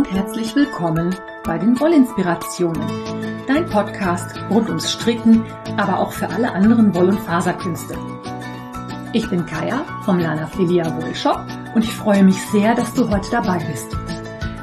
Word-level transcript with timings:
und 0.00 0.10
herzlich 0.10 0.56
willkommen 0.56 1.14
bei 1.44 1.58
den 1.58 1.78
Wollinspirationen. 1.78 2.82
Dein 3.46 3.66
Podcast 3.66 4.34
rund 4.48 4.66
ums 4.68 4.90
Stricken, 4.90 5.44
aber 5.76 5.98
auch 5.98 6.12
für 6.12 6.26
alle 6.26 6.52
anderen 6.52 6.94
Woll- 6.94 7.10
und 7.10 7.20
Faserkünste. 7.20 7.98
Ich 9.12 9.28
bin 9.28 9.44
Kaya 9.44 9.84
vom 10.06 10.18
Lana 10.18 10.46
Filia 10.46 10.86
Wollshop 11.02 11.44
und 11.74 11.84
ich 11.84 11.92
freue 11.92 12.24
mich 12.24 12.40
sehr, 12.46 12.74
dass 12.74 12.94
du 12.94 13.10
heute 13.10 13.30
dabei 13.30 13.58
bist. 13.58 13.88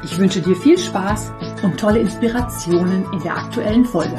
Ich 0.02 0.18
wünsche 0.18 0.40
dir 0.40 0.56
viel 0.56 0.76
Spaß 0.76 1.30
und 1.62 1.78
tolle 1.78 2.00
Inspirationen 2.00 3.06
in 3.12 3.22
der 3.22 3.36
aktuellen 3.36 3.84
Folge. 3.84 4.18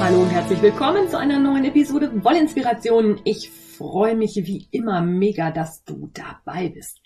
Hallo 0.00 0.22
und 0.22 0.30
herzlich 0.30 0.62
willkommen 0.62 1.08
zu 1.08 1.18
einer 1.18 1.40
neuen 1.40 1.64
Episode 1.64 2.12
Wollinspirationen. 2.22 3.18
Ich 3.24 3.50
freue 3.50 4.14
mich 4.14 4.36
wie 4.36 4.68
immer 4.70 5.00
mega, 5.00 5.50
dass 5.50 5.82
du 5.82 6.08
dabei 6.14 6.68
bist. 6.68 7.00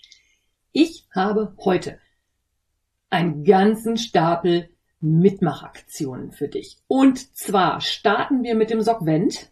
Ich 0.75 1.05
habe 1.13 1.55
heute 1.63 1.99
einen 3.11 3.43
ganzen 3.43 3.95
Stapel 3.95 4.69
Mitmachaktionen 4.99 6.31
für 6.31 6.47
dich. 6.47 6.77
Und 6.87 7.37
zwar 7.37 7.79
starten 7.79 8.41
wir 8.41 8.55
mit 8.55 8.71
dem 8.71 8.81
Sockvent. 8.81 9.51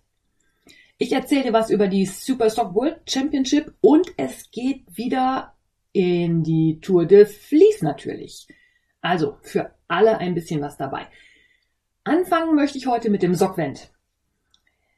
Ich 0.98 1.12
erzähle 1.12 1.44
dir 1.44 1.54
was 1.54 1.70
über 1.70 1.88
die 1.88 2.08
Super 2.08 2.50
Sock 2.50 2.74
World 2.74 3.02
Championship 3.08 3.72
und 3.82 4.08
es 4.18 4.50
geht 4.50 4.98
wieder 4.98 5.54
in 5.94 6.42
die 6.42 6.80
Tour 6.82 7.06
de 7.06 7.28
Vlies 7.28 7.84
natürlich. 7.84 8.48
Also 9.02 9.38
für 9.44 9.76
alle 9.88 10.18
ein 10.18 10.34
bisschen 10.34 10.62
was 10.62 10.78
dabei. 10.78 11.06
Anfangen 12.04 12.56
möchte 12.56 12.80
ich 12.80 12.88
heute 12.88 13.12
mit 13.12 13.22
dem 13.22 13.36
Sockvent. 13.36 13.92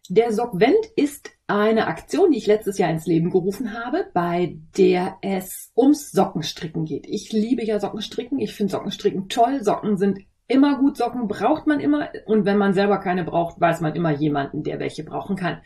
Der 0.07 0.31
Sockvent 0.31 0.85
ist 0.95 1.31
eine 1.47 1.87
Aktion, 1.87 2.31
die 2.31 2.37
ich 2.37 2.47
letztes 2.47 2.77
Jahr 2.77 2.89
ins 2.89 3.05
Leben 3.05 3.29
gerufen 3.29 3.73
habe, 3.73 4.05
bei 4.13 4.57
der 4.77 5.17
es 5.21 5.71
ums 5.75 6.11
Sockenstricken 6.11 6.85
geht. 6.85 7.05
Ich 7.07 7.31
liebe 7.31 7.63
ja 7.63 7.79
Sockenstricken. 7.79 8.39
Ich 8.39 8.53
finde 8.53 8.71
Sockenstricken 8.71 9.27
toll. 9.29 9.63
Socken 9.63 9.97
sind 9.97 10.19
immer 10.47 10.77
gut. 10.77 10.97
Socken 10.97 11.27
braucht 11.27 11.67
man 11.67 11.79
immer. 11.79 12.09
Und 12.25 12.45
wenn 12.45 12.57
man 12.57 12.73
selber 12.73 12.97
keine 12.99 13.23
braucht, 13.23 13.59
weiß 13.59 13.81
man 13.81 13.95
immer 13.95 14.11
jemanden, 14.11 14.63
der 14.63 14.79
welche 14.79 15.03
brauchen 15.03 15.35
kann. 15.35 15.61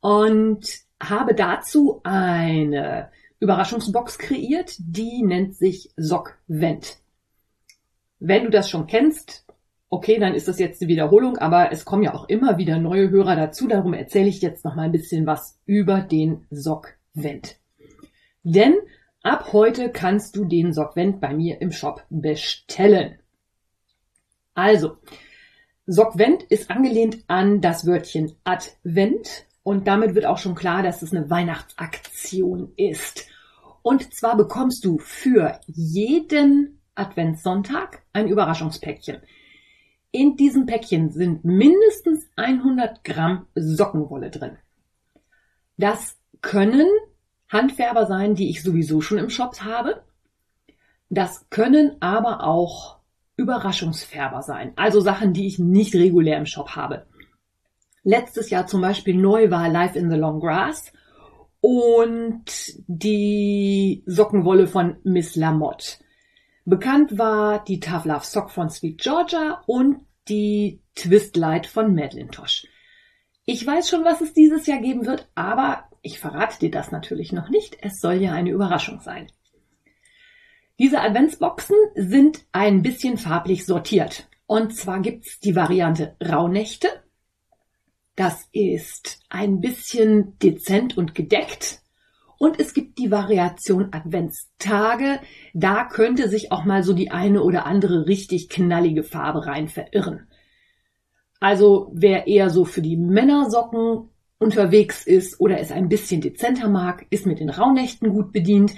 Und 0.00 0.66
habe 1.00 1.34
dazu 1.34 2.00
eine 2.02 3.10
Überraschungsbox 3.38 4.18
kreiert, 4.18 4.74
die 4.78 5.22
nennt 5.22 5.56
sich 5.56 5.90
Sockvent. 5.96 6.98
Wenn 8.18 8.44
du 8.44 8.50
das 8.50 8.70
schon 8.70 8.86
kennst, 8.86 9.41
okay, 9.92 10.18
dann 10.18 10.34
ist 10.34 10.48
das 10.48 10.58
jetzt 10.58 10.80
die 10.80 10.88
Wiederholung, 10.88 11.36
aber 11.36 11.70
es 11.70 11.84
kommen 11.84 12.02
ja 12.02 12.14
auch 12.14 12.26
immer 12.26 12.56
wieder 12.56 12.78
neue 12.78 13.10
Hörer 13.10 13.36
dazu. 13.36 13.68
Darum 13.68 13.92
erzähle 13.92 14.28
ich 14.28 14.40
jetzt 14.40 14.64
noch 14.64 14.74
mal 14.74 14.84
ein 14.84 14.92
bisschen 14.92 15.26
was 15.26 15.60
über 15.66 16.00
den 16.00 16.46
Sockvent. 16.50 17.58
Denn 18.42 18.74
ab 19.22 19.52
heute 19.52 19.90
kannst 19.90 20.34
du 20.34 20.46
den 20.46 20.72
Sockvent 20.72 21.20
bei 21.20 21.34
mir 21.34 21.60
im 21.60 21.72
Shop 21.72 22.06
bestellen. 22.08 23.18
Also, 24.54 24.96
Sockvent 25.84 26.44
ist 26.44 26.70
angelehnt 26.70 27.18
an 27.26 27.60
das 27.60 27.86
Wörtchen 27.86 28.32
Advent 28.44 29.44
und 29.62 29.86
damit 29.86 30.14
wird 30.14 30.24
auch 30.24 30.38
schon 30.38 30.54
klar, 30.54 30.82
dass 30.82 31.02
es 31.02 31.12
eine 31.12 31.28
Weihnachtsaktion 31.28 32.72
ist. 32.76 33.26
Und 33.82 34.14
zwar 34.14 34.38
bekommst 34.38 34.86
du 34.86 34.96
für 34.96 35.60
jeden 35.66 36.80
Adventssonntag 36.94 38.02
ein 38.14 38.28
Überraschungspäckchen. 38.28 39.20
In 40.14 40.36
diesem 40.36 40.66
Päckchen 40.66 41.10
sind 41.10 41.42
mindestens 41.44 42.28
100 42.36 43.02
Gramm 43.02 43.46
Sockenwolle 43.54 44.30
drin. 44.30 44.58
Das 45.78 46.18
können 46.42 46.86
Handfärber 47.48 48.04
sein, 48.04 48.34
die 48.34 48.50
ich 48.50 48.62
sowieso 48.62 49.00
schon 49.00 49.16
im 49.16 49.30
Shop 49.30 49.60
habe. 49.62 50.02
Das 51.08 51.48
können 51.48 51.96
aber 52.00 52.44
auch 52.44 52.98
Überraschungsfärber 53.36 54.42
sein, 54.42 54.72
also 54.76 55.00
Sachen, 55.00 55.32
die 55.32 55.46
ich 55.46 55.58
nicht 55.58 55.94
regulär 55.94 56.36
im 56.36 56.46
Shop 56.46 56.76
habe. 56.76 57.06
Letztes 58.04 58.50
Jahr 58.50 58.66
zum 58.66 58.82
Beispiel 58.82 59.16
neu 59.16 59.50
war 59.50 59.68
Life 59.70 59.98
in 59.98 60.10
the 60.10 60.16
Long 60.16 60.40
Grass 60.40 60.92
und 61.60 62.44
die 62.86 64.02
Sockenwolle 64.06 64.66
von 64.66 64.96
Miss 65.04 65.36
Lamotte. 65.36 66.02
Bekannt 66.64 67.18
war 67.18 67.64
die 67.64 67.80
Tough 67.80 68.04
Love 68.04 68.24
Sock 68.24 68.50
von 68.50 68.70
Sweet 68.70 69.00
Georgia 69.00 69.62
und 69.66 70.06
die 70.28 70.80
Twist 70.94 71.36
Light 71.36 71.66
von 71.66 71.94
Madeline 71.94 72.30
Tosh. 72.30 72.66
Ich 73.44 73.66
weiß 73.66 73.88
schon, 73.88 74.04
was 74.04 74.20
es 74.20 74.32
dieses 74.32 74.66
Jahr 74.66 74.80
geben 74.80 75.04
wird, 75.04 75.28
aber 75.34 75.84
ich 76.02 76.20
verrate 76.20 76.60
dir 76.60 76.70
das 76.70 76.92
natürlich 76.92 77.32
noch 77.32 77.48
nicht. 77.48 77.76
Es 77.80 78.00
soll 78.00 78.14
ja 78.14 78.32
eine 78.32 78.50
Überraschung 78.50 79.00
sein. 79.00 79.26
Diese 80.78 81.00
Adventsboxen 81.00 81.76
sind 81.94 82.44
ein 82.52 82.82
bisschen 82.82 83.18
farblich 83.18 83.66
sortiert. 83.66 84.28
Und 84.46 84.76
zwar 84.76 85.00
gibt's 85.00 85.40
die 85.40 85.56
Variante 85.56 86.16
Rauhnächte. 86.22 86.88
Das 88.14 88.48
ist 88.52 89.20
ein 89.28 89.60
bisschen 89.60 90.38
dezent 90.38 90.96
und 90.96 91.14
gedeckt. 91.14 91.81
Und 92.42 92.58
es 92.58 92.74
gibt 92.74 92.98
die 92.98 93.12
Variation 93.12 93.92
Adventstage. 93.92 95.20
Da 95.54 95.84
könnte 95.84 96.28
sich 96.28 96.50
auch 96.50 96.64
mal 96.64 96.82
so 96.82 96.92
die 96.92 97.12
eine 97.12 97.40
oder 97.40 97.66
andere 97.66 98.08
richtig 98.08 98.48
knallige 98.48 99.04
Farbe 99.04 99.46
rein 99.46 99.68
verirren. 99.68 100.26
Also 101.38 101.92
wer 101.94 102.26
eher 102.26 102.50
so 102.50 102.64
für 102.64 102.82
die 102.82 102.96
Männersocken 102.96 104.08
unterwegs 104.40 105.06
ist 105.06 105.38
oder 105.38 105.60
es 105.60 105.70
ein 105.70 105.88
bisschen 105.88 106.20
dezenter 106.20 106.68
mag, 106.68 107.06
ist 107.10 107.26
mit 107.26 107.38
den 107.38 107.48
Rauhnächten 107.48 108.10
gut 108.10 108.32
bedient. 108.32 108.74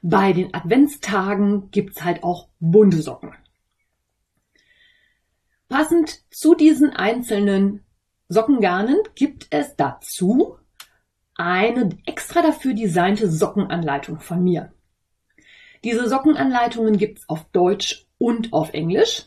Bei 0.00 0.32
den 0.32 0.54
Adventstagen 0.54 1.70
gibt's 1.70 2.02
halt 2.02 2.24
auch 2.24 2.48
bunte 2.60 3.02
Socken. 3.02 3.34
Passend 5.68 6.22
zu 6.30 6.54
diesen 6.54 6.88
einzelnen 6.96 7.84
Sockengarnen 8.28 8.96
gibt 9.14 9.48
es 9.50 9.76
dazu 9.76 10.56
eine 11.42 11.90
extra 12.06 12.42
dafür 12.42 12.74
designte 12.74 13.30
Sockenanleitung 13.30 14.20
von 14.20 14.42
mir. 14.42 14.72
Diese 15.84 16.08
Sockenanleitungen 16.08 16.96
gibt's 16.96 17.28
auf 17.28 17.44
Deutsch 17.50 18.06
und 18.18 18.52
auf 18.52 18.72
Englisch. 18.72 19.26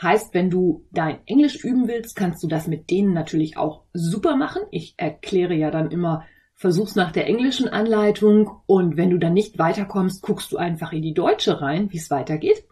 Heißt, 0.00 0.34
wenn 0.34 0.50
du 0.50 0.86
dein 0.90 1.18
Englisch 1.26 1.62
üben 1.62 1.86
willst, 1.86 2.16
kannst 2.16 2.42
du 2.42 2.48
das 2.48 2.66
mit 2.66 2.90
denen 2.90 3.12
natürlich 3.12 3.56
auch 3.56 3.82
super 3.92 4.36
machen. 4.36 4.62
Ich 4.70 4.94
erkläre 4.96 5.54
ja 5.54 5.70
dann 5.70 5.90
immer, 5.90 6.24
versuch's 6.54 6.94
nach 6.94 7.12
der 7.12 7.26
englischen 7.26 7.68
Anleitung 7.68 8.62
und 8.66 8.96
wenn 8.96 9.10
du 9.10 9.18
dann 9.18 9.34
nicht 9.34 9.58
weiterkommst, 9.58 10.22
guckst 10.22 10.50
du 10.52 10.56
einfach 10.56 10.92
in 10.92 11.02
die 11.02 11.14
deutsche 11.14 11.60
rein, 11.60 11.92
wie 11.92 11.98
es 11.98 12.10
weitergeht. 12.10 12.64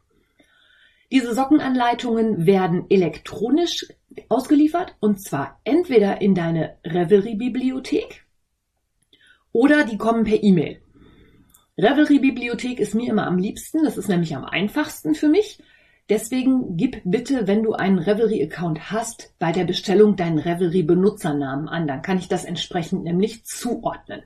Diese 1.12 1.34
Sockenanleitungen 1.34 2.46
werden 2.46 2.86
elektronisch 2.88 3.86
ausgeliefert 4.30 4.96
und 5.00 5.20
zwar 5.20 5.60
entweder 5.64 6.22
in 6.22 6.34
deine 6.34 6.78
Revelry-Bibliothek 6.84 8.21
oder 9.52 9.84
die 9.84 9.98
kommen 9.98 10.24
per 10.24 10.42
E-Mail. 10.42 10.80
Revelry-Bibliothek 11.78 12.80
ist 12.80 12.94
mir 12.94 13.10
immer 13.10 13.26
am 13.26 13.38
liebsten, 13.38 13.84
das 13.84 13.96
ist 13.96 14.08
nämlich 14.08 14.36
am 14.36 14.44
einfachsten 14.44 15.14
für 15.14 15.28
mich. 15.28 15.62
Deswegen 16.08 16.76
gib 16.76 17.00
bitte, 17.04 17.46
wenn 17.46 17.62
du 17.62 17.72
einen 17.72 17.98
Revelry-Account 17.98 18.90
hast, 18.90 19.34
bei 19.38 19.52
der 19.52 19.64
Bestellung 19.64 20.16
deinen 20.16 20.38
Revelry-Benutzernamen 20.38 21.68
an. 21.68 21.86
Dann 21.86 22.02
kann 22.02 22.18
ich 22.18 22.28
das 22.28 22.44
entsprechend 22.44 23.04
nämlich 23.04 23.44
zuordnen. 23.44 24.22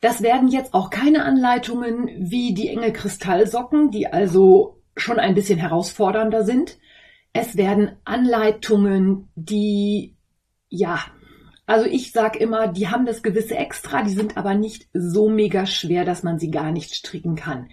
Das 0.00 0.22
werden 0.22 0.48
jetzt 0.48 0.74
auch 0.74 0.90
keine 0.90 1.24
Anleitungen 1.24 2.10
wie 2.18 2.54
die 2.54 2.68
enge 2.68 2.92
Kristallsocken, 2.92 3.90
die 3.90 4.06
also 4.06 4.82
schon 4.96 5.18
ein 5.18 5.34
bisschen 5.34 5.58
herausfordernder 5.58 6.44
sind. 6.44 6.78
Es 7.32 7.56
werden 7.56 7.92
Anleitungen, 8.04 9.28
die 9.34 10.14
ja 10.68 10.98
also 11.66 11.86
ich 11.86 12.12
sag 12.12 12.36
immer, 12.36 12.68
die 12.68 12.88
haben 12.88 13.06
das 13.06 13.22
gewisse 13.22 13.56
Extra, 13.56 14.02
die 14.02 14.12
sind 14.12 14.36
aber 14.36 14.54
nicht 14.54 14.88
so 14.92 15.28
mega 15.28 15.66
schwer, 15.66 16.04
dass 16.04 16.22
man 16.22 16.38
sie 16.38 16.50
gar 16.50 16.72
nicht 16.72 16.94
stricken 16.94 17.36
kann. 17.36 17.68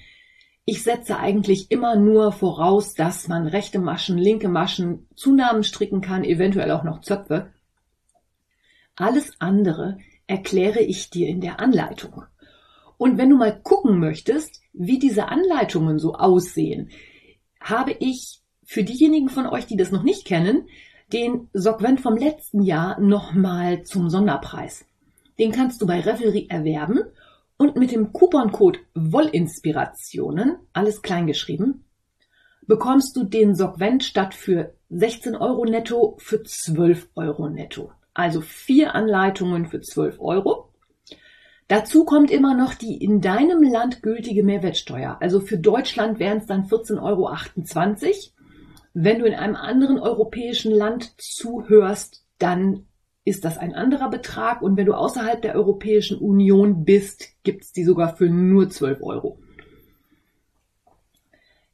Ich 0.64 0.84
setze 0.84 1.18
eigentlich 1.18 1.72
immer 1.72 1.96
nur 1.96 2.32
voraus, 2.32 2.94
dass 2.94 3.28
man 3.28 3.48
rechte 3.48 3.80
Maschen, 3.80 4.18
linke 4.18 4.48
Maschen, 4.48 5.08
Zunahmen 5.16 5.64
stricken 5.64 6.02
kann, 6.02 6.24
eventuell 6.24 6.72
auch 6.72 6.84
noch 6.84 7.02
Zöpfe. 7.02 7.52
Alles 8.96 9.34
andere 9.40 9.98
erkläre 10.28 10.80
ich 10.80 11.10
dir 11.10 11.28
in 11.28 11.42
der 11.42 11.60
Anleitung. 11.60 12.24
Und 12.98 13.18
wenn 13.18 13.30
du 13.30 13.36
mal 13.36 13.60
gucken 13.62 14.00
möchtest, 14.00 14.62
wie 14.74 15.00
diese 15.00 15.28
Anleitungen 15.28 15.98
so 15.98 16.14
aussehen, 16.14 16.92
habe 17.60 17.96
ich 18.00 18.42
für 18.64 18.84
diejenigen 18.84 19.28
von 19.28 19.48
euch, 19.48 19.66
die 19.66 19.76
das 19.76 19.92
noch 19.92 20.04
nicht 20.04 20.26
kennen, 20.26 20.68
den 21.14 21.50
Sockvent 21.54 22.02
vom 22.02 22.18
letzten 22.18 22.62
Jahr 22.62 23.00
nochmal 23.00 23.84
zum 23.84 24.10
Sonderpreis. 24.10 24.86
Den 25.40 25.52
kannst 25.52 25.82
du 25.82 25.88
bei 25.88 26.00
Revelry 26.00 26.48
erwerben 26.50 27.00
und 27.58 27.76
mit 27.76 27.92
dem 27.92 28.14
Couponcode 28.14 28.80
Wollinspirationen, 28.96 30.58
alles 30.74 31.02
klein 31.02 31.28
geschrieben, 31.28 31.86
bekommst 32.68 33.16
du 33.16 33.24
den 33.24 33.56
Sockvent 33.56 34.04
statt 34.04 34.34
für 34.34 34.74
16 34.90 35.36
Euro 35.36 35.66
netto 35.66 36.18
für 36.20 36.44
12 36.44 37.10
Euro 37.16 37.50
netto. 37.50 37.92
Also 38.14 38.42
vier 38.42 38.96
Anleitungen 38.96 39.66
für 39.68 39.82
12 39.82 40.20
Euro. 40.20 40.70
Dazu 41.68 42.04
kommt 42.04 42.32
immer 42.32 42.54
noch 42.54 42.74
die 42.74 42.98
in 42.98 43.22
deinem 43.22 43.64
Land 43.64 44.02
gültige 44.02 44.44
Mehrwertsteuer. 44.44 45.18
Also 45.22 45.40
für 45.40 45.58
Deutschland 45.58 46.20
wären 46.20 46.40
es 46.40 46.46
dann 46.46 46.66
14,28 46.66 47.02
Euro. 47.02 48.41
Wenn 48.94 49.20
du 49.20 49.26
in 49.26 49.34
einem 49.34 49.56
anderen 49.56 50.00
europäischen 50.00 50.72
Land 50.72 51.14
zuhörst, 51.18 52.26
dann 52.38 52.88
ist 53.24 53.46
das 53.46 53.58
ein 53.58 53.74
anderer 53.74 54.10
Betrag. 54.10 54.62
Und 54.62 54.78
wenn 54.78 54.86
du 54.86 54.94
außerhalb 54.94 55.42
der 55.42 55.56
Europäischen 55.56 56.18
Union 56.18 56.84
bist, 56.84 57.30
gibt 57.44 57.64
es 57.64 57.72
die 57.72 57.84
sogar 57.84 58.16
für 58.16 58.30
nur 58.30 58.70
12 58.70 59.02
Euro. 59.02 59.40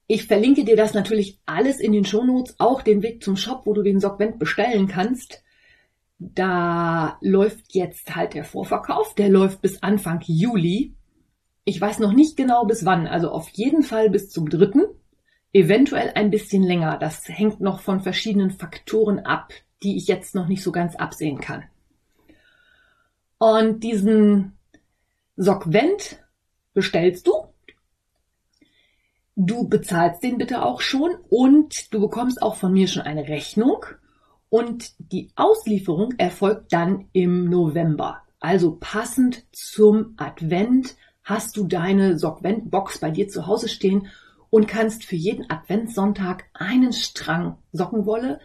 Ich 0.07 0.25
verlinke 0.25 0.63
dir 0.63 0.77
das 0.77 0.93
natürlich 0.93 1.39
alles 1.45 1.79
in 1.79 1.91
den 1.91 2.05
Shownotes, 2.05 2.55
auch 2.59 2.81
den 2.81 3.03
Weg 3.03 3.23
zum 3.23 3.35
Shop, 3.35 3.63
wo 3.65 3.73
du 3.73 3.83
den 3.83 3.99
Sockvent 3.99 4.39
bestellen 4.39 4.87
kannst. 4.87 5.43
Da 6.17 7.17
läuft 7.21 7.73
jetzt 7.73 8.15
halt 8.15 8.33
der 8.33 8.45
Vorverkauf. 8.45 9.15
Der 9.15 9.29
läuft 9.29 9.61
bis 9.61 9.83
Anfang 9.83 10.21
Juli. 10.25 10.95
Ich 11.65 11.79
weiß 11.79 11.99
noch 11.99 12.13
nicht 12.13 12.37
genau 12.37 12.65
bis 12.65 12.85
wann. 12.85 13.05
Also 13.05 13.29
auf 13.29 13.49
jeden 13.49 13.83
Fall 13.83 14.09
bis 14.09 14.29
zum 14.29 14.49
dritten. 14.49 14.83
Eventuell 15.53 16.11
ein 16.15 16.29
bisschen 16.29 16.63
länger. 16.63 16.97
Das 16.97 17.27
hängt 17.27 17.61
noch 17.61 17.81
von 17.81 18.01
verschiedenen 18.01 18.51
Faktoren 18.51 19.19
ab, 19.19 19.53
die 19.83 19.97
ich 19.97 20.07
jetzt 20.07 20.35
noch 20.35 20.47
nicht 20.47 20.63
so 20.63 20.71
ganz 20.71 20.95
absehen 20.95 21.39
kann. 21.39 21.63
Und 23.37 23.83
diesen 23.83 24.57
Sockvent 25.35 26.23
bestellst 26.73 27.27
du. 27.27 27.33
Du 29.35 29.67
bezahlst 29.67 30.23
den 30.23 30.39
bitte 30.39 30.63
auch 30.63 30.81
schon 30.81 31.11
und 31.29 31.93
du 31.93 32.01
bekommst 32.01 32.41
auch 32.41 32.55
von 32.55 32.73
mir 32.73 32.87
schon 32.87 33.03
eine 33.03 33.27
Rechnung 33.27 33.85
und 34.49 34.93
die 34.97 35.29
Auslieferung 35.35 36.13
erfolgt 36.17 36.73
dann 36.73 37.09
im 37.13 37.45
November. 37.49 38.23
Also 38.39 38.77
passend 38.79 39.45
zum 39.51 40.15
Advent 40.17 40.95
hast 41.23 41.57
du 41.57 41.65
deine 41.65 42.17
Sockvent-Box 42.17 42.99
bei 42.99 43.11
dir 43.11 43.27
zu 43.27 43.45
Hause 43.45 43.69
stehen 43.69 44.07
und 44.49 44.67
kannst 44.67 45.03
für 45.03 45.15
jeden 45.15 45.49
Adventssonntag 45.49 46.45
einen 46.53 46.93
Strang 46.93 47.57
Sockenwolle 47.71 48.39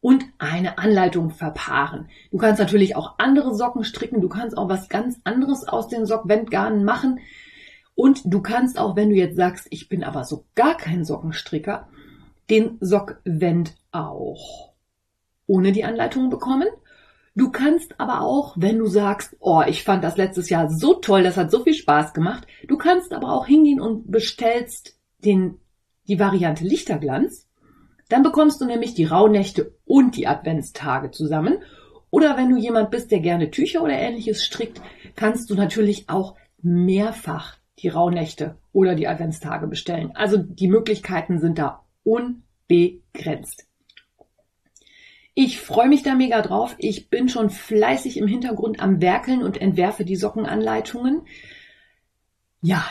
und 0.00 0.24
eine 0.38 0.78
Anleitung 0.78 1.30
verpaaren. 1.30 2.08
Du 2.30 2.38
kannst 2.38 2.60
natürlich 2.60 2.96
auch 2.96 3.18
andere 3.18 3.54
Socken 3.54 3.84
stricken, 3.84 4.20
du 4.20 4.28
kannst 4.28 4.56
auch 4.56 4.68
was 4.68 4.88
ganz 4.88 5.18
anderes 5.24 5.66
aus 5.66 5.88
den 5.88 6.06
Sockventgarnen 6.06 6.84
machen 6.84 7.20
und 7.94 8.22
du 8.24 8.42
kannst 8.42 8.78
auch, 8.78 8.94
wenn 8.94 9.08
du 9.08 9.16
jetzt 9.16 9.36
sagst, 9.36 9.66
ich 9.70 9.88
bin 9.88 10.04
aber 10.04 10.24
so 10.24 10.44
gar 10.54 10.76
kein 10.76 11.04
Sockenstricker, 11.04 11.88
den 12.50 12.76
Sockvent 12.80 13.74
auch 13.90 14.74
ohne 15.46 15.72
die 15.72 15.84
Anleitung 15.84 16.28
bekommen. 16.28 16.68
Du 17.34 17.50
kannst 17.50 17.98
aber 18.00 18.20
auch, 18.20 18.54
wenn 18.58 18.78
du 18.78 18.86
sagst, 18.86 19.36
oh, 19.40 19.62
ich 19.66 19.82
fand 19.82 20.04
das 20.04 20.16
letztes 20.16 20.50
Jahr 20.50 20.70
so 20.70 20.94
toll, 20.94 21.22
das 21.22 21.36
hat 21.36 21.50
so 21.50 21.62
viel 21.62 21.74
Spaß 21.74 22.14
gemacht, 22.14 22.46
du 22.68 22.76
kannst 22.76 23.12
aber 23.12 23.32
auch 23.32 23.46
hingehen 23.46 23.80
und 23.80 24.10
bestellst 24.10 24.95
den, 25.24 25.58
die 26.08 26.18
Variante 26.18 26.64
Lichterglanz. 26.64 27.48
Dann 28.08 28.22
bekommst 28.22 28.60
du 28.60 28.64
nämlich 28.64 28.94
die 28.94 29.04
Rauhnächte 29.04 29.74
und 29.84 30.16
die 30.16 30.26
Adventstage 30.26 31.10
zusammen. 31.10 31.58
Oder 32.10 32.36
wenn 32.36 32.50
du 32.50 32.56
jemand 32.56 32.90
bist, 32.90 33.10
der 33.10 33.20
gerne 33.20 33.50
Tücher 33.50 33.82
oder 33.82 33.94
ähnliches 33.94 34.44
strickt, 34.44 34.80
kannst 35.16 35.50
du 35.50 35.54
natürlich 35.54 36.08
auch 36.08 36.36
mehrfach 36.62 37.56
die 37.78 37.88
Rauhnächte 37.88 38.56
oder 38.72 38.94
die 38.94 39.08
Adventstage 39.08 39.66
bestellen. 39.66 40.12
Also 40.14 40.36
die 40.38 40.68
Möglichkeiten 40.68 41.40
sind 41.40 41.58
da 41.58 41.84
unbegrenzt. 42.04 43.66
Ich 45.34 45.60
freue 45.60 45.88
mich 45.88 46.02
da 46.02 46.14
mega 46.14 46.40
drauf. 46.40 46.74
Ich 46.78 47.10
bin 47.10 47.28
schon 47.28 47.50
fleißig 47.50 48.16
im 48.16 48.26
Hintergrund 48.26 48.80
am 48.80 49.02
Werkeln 49.02 49.42
und 49.42 49.60
entwerfe 49.60 50.06
die 50.06 50.16
Sockenanleitungen. 50.16 51.26
Ja, 52.62 52.82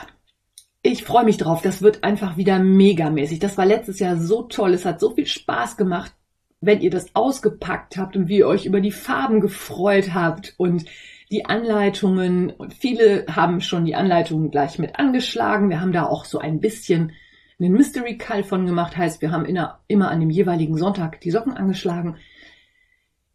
ich 0.91 1.03
freue 1.03 1.25
mich 1.25 1.37
drauf. 1.37 1.61
Das 1.63 1.81
wird 1.81 2.03
einfach 2.03 2.37
wieder 2.37 2.59
megamäßig. 2.59 3.39
Das 3.39 3.57
war 3.57 3.65
letztes 3.65 3.99
Jahr 3.99 4.17
so 4.17 4.43
toll. 4.43 4.73
Es 4.73 4.85
hat 4.85 4.99
so 4.99 5.09
viel 5.11 5.25
Spaß 5.25 5.77
gemacht, 5.77 6.13
wenn 6.61 6.81
ihr 6.81 6.91
das 6.91 7.15
ausgepackt 7.15 7.97
habt 7.97 8.15
und 8.15 8.27
wie 8.27 8.37
ihr 8.37 8.47
euch 8.47 8.67
über 8.67 8.81
die 8.81 8.91
Farben 8.91 9.41
gefreut 9.41 10.13
habt 10.13 10.53
und 10.57 10.85
die 11.31 11.45
Anleitungen. 11.45 12.51
Und 12.51 12.75
viele 12.75 13.25
haben 13.27 13.61
schon 13.61 13.85
die 13.85 13.95
Anleitungen 13.95 14.51
gleich 14.51 14.77
mit 14.77 14.99
angeschlagen. 14.99 15.71
Wir 15.71 15.81
haben 15.81 15.91
da 15.91 16.05
auch 16.05 16.23
so 16.23 16.37
ein 16.37 16.59
bisschen 16.59 17.13
einen 17.59 17.73
Mystery 17.73 18.17
Call 18.19 18.43
von 18.43 18.67
gemacht. 18.67 18.95
Heißt, 18.95 19.23
wir 19.23 19.31
haben 19.31 19.45
immer 19.45 20.11
an 20.11 20.19
dem 20.19 20.29
jeweiligen 20.29 20.77
Sonntag 20.77 21.19
die 21.21 21.31
Socken 21.31 21.53
angeschlagen. 21.53 22.17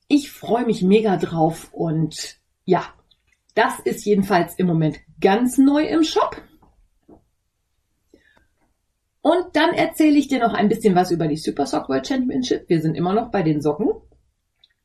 Ich 0.06 0.30
freue 0.30 0.66
mich 0.66 0.82
mega 0.82 1.16
drauf 1.16 1.70
und 1.72 2.36
ja, 2.64 2.84
das 3.56 3.80
ist 3.80 4.04
jedenfalls 4.04 4.54
im 4.54 4.68
Moment 4.68 5.00
ganz 5.20 5.58
neu 5.58 5.82
im 5.82 6.04
Shop. 6.04 6.40
Und 9.22 9.44
dann 9.54 9.74
erzähle 9.74 10.18
ich 10.18 10.28
dir 10.28 10.38
noch 10.38 10.54
ein 10.54 10.68
bisschen 10.68 10.94
was 10.94 11.10
über 11.10 11.28
die 11.28 11.36
Super 11.36 11.66
Sock 11.66 11.88
World 11.88 12.06
Championship. 12.06 12.68
Wir 12.68 12.80
sind 12.80 12.94
immer 12.94 13.12
noch 13.12 13.30
bei 13.30 13.42
den 13.42 13.60
Socken. 13.60 13.90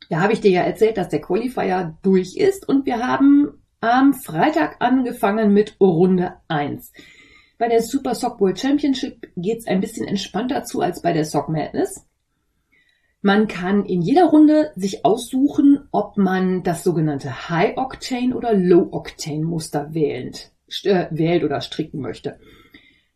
Da 0.09 0.21
habe 0.21 0.33
ich 0.33 0.41
dir 0.41 0.51
ja 0.51 0.61
erzählt, 0.61 0.97
dass 0.97 1.09
der 1.09 1.21
Qualifier 1.21 1.97
durch 2.03 2.35
ist 2.35 2.67
und 2.67 2.85
wir 2.85 3.05
haben 3.05 3.63
am 3.79 4.13
Freitag 4.13 4.77
angefangen 4.79 5.53
mit 5.53 5.77
Runde 5.79 6.33
1. 6.47 6.91
Bei 7.57 7.69
der 7.69 7.81
Super 7.81 8.13
Sock 8.15 8.41
World 8.41 8.59
Championship 8.59 9.31
geht 9.37 9.59
es 9.59 9.67
ein 9.67 9.79
bisschen 9.79 10.07
entspannter 10.07 10.63
zu 10.63 10.81
als 10.81 11.01
bei 11.01 11.13
der 11.13 11.25
Sock 11.25 11.49
Madness. 11.49 12.05
Man 13.21 13.47
kann 13.47 13.85
in 13.85 14.01
jeder 14.01 14.25
Runde 14.25 14.71
sich 14.75 15.05
aussuchen, 15.05 15.87
ob 15.91 16.17
man 16.17 16.61
das 16.63 16.83
sogenannte 16.83 17.49
High 17.49 17.77
Octane 17.77 18.35
oder 18.35 18.53
Low 18.53 18.89
Octane 18.91 19.43
Muster 19.43 19.93
wählt, 19.93 20.51
äh, 20.83 21.07
wählt 21.09 21.43
oder 21.43 21.61
stricken 21.61 22.01
möchte. 22.01 22.37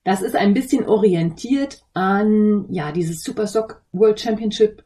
Das 0.10 0.24
ist 0.24 0.36
ein 0.36 0.56
bisschen 0.56 0.88
orientiert 0.88 1.84
an, 1.94 2.66
ja, 2.72 2.92
dieses 2.92 3.22
Super 3.22 3.46
Sock 3.46 3.84
World 3.92 4.20
Championship 4.20 4.84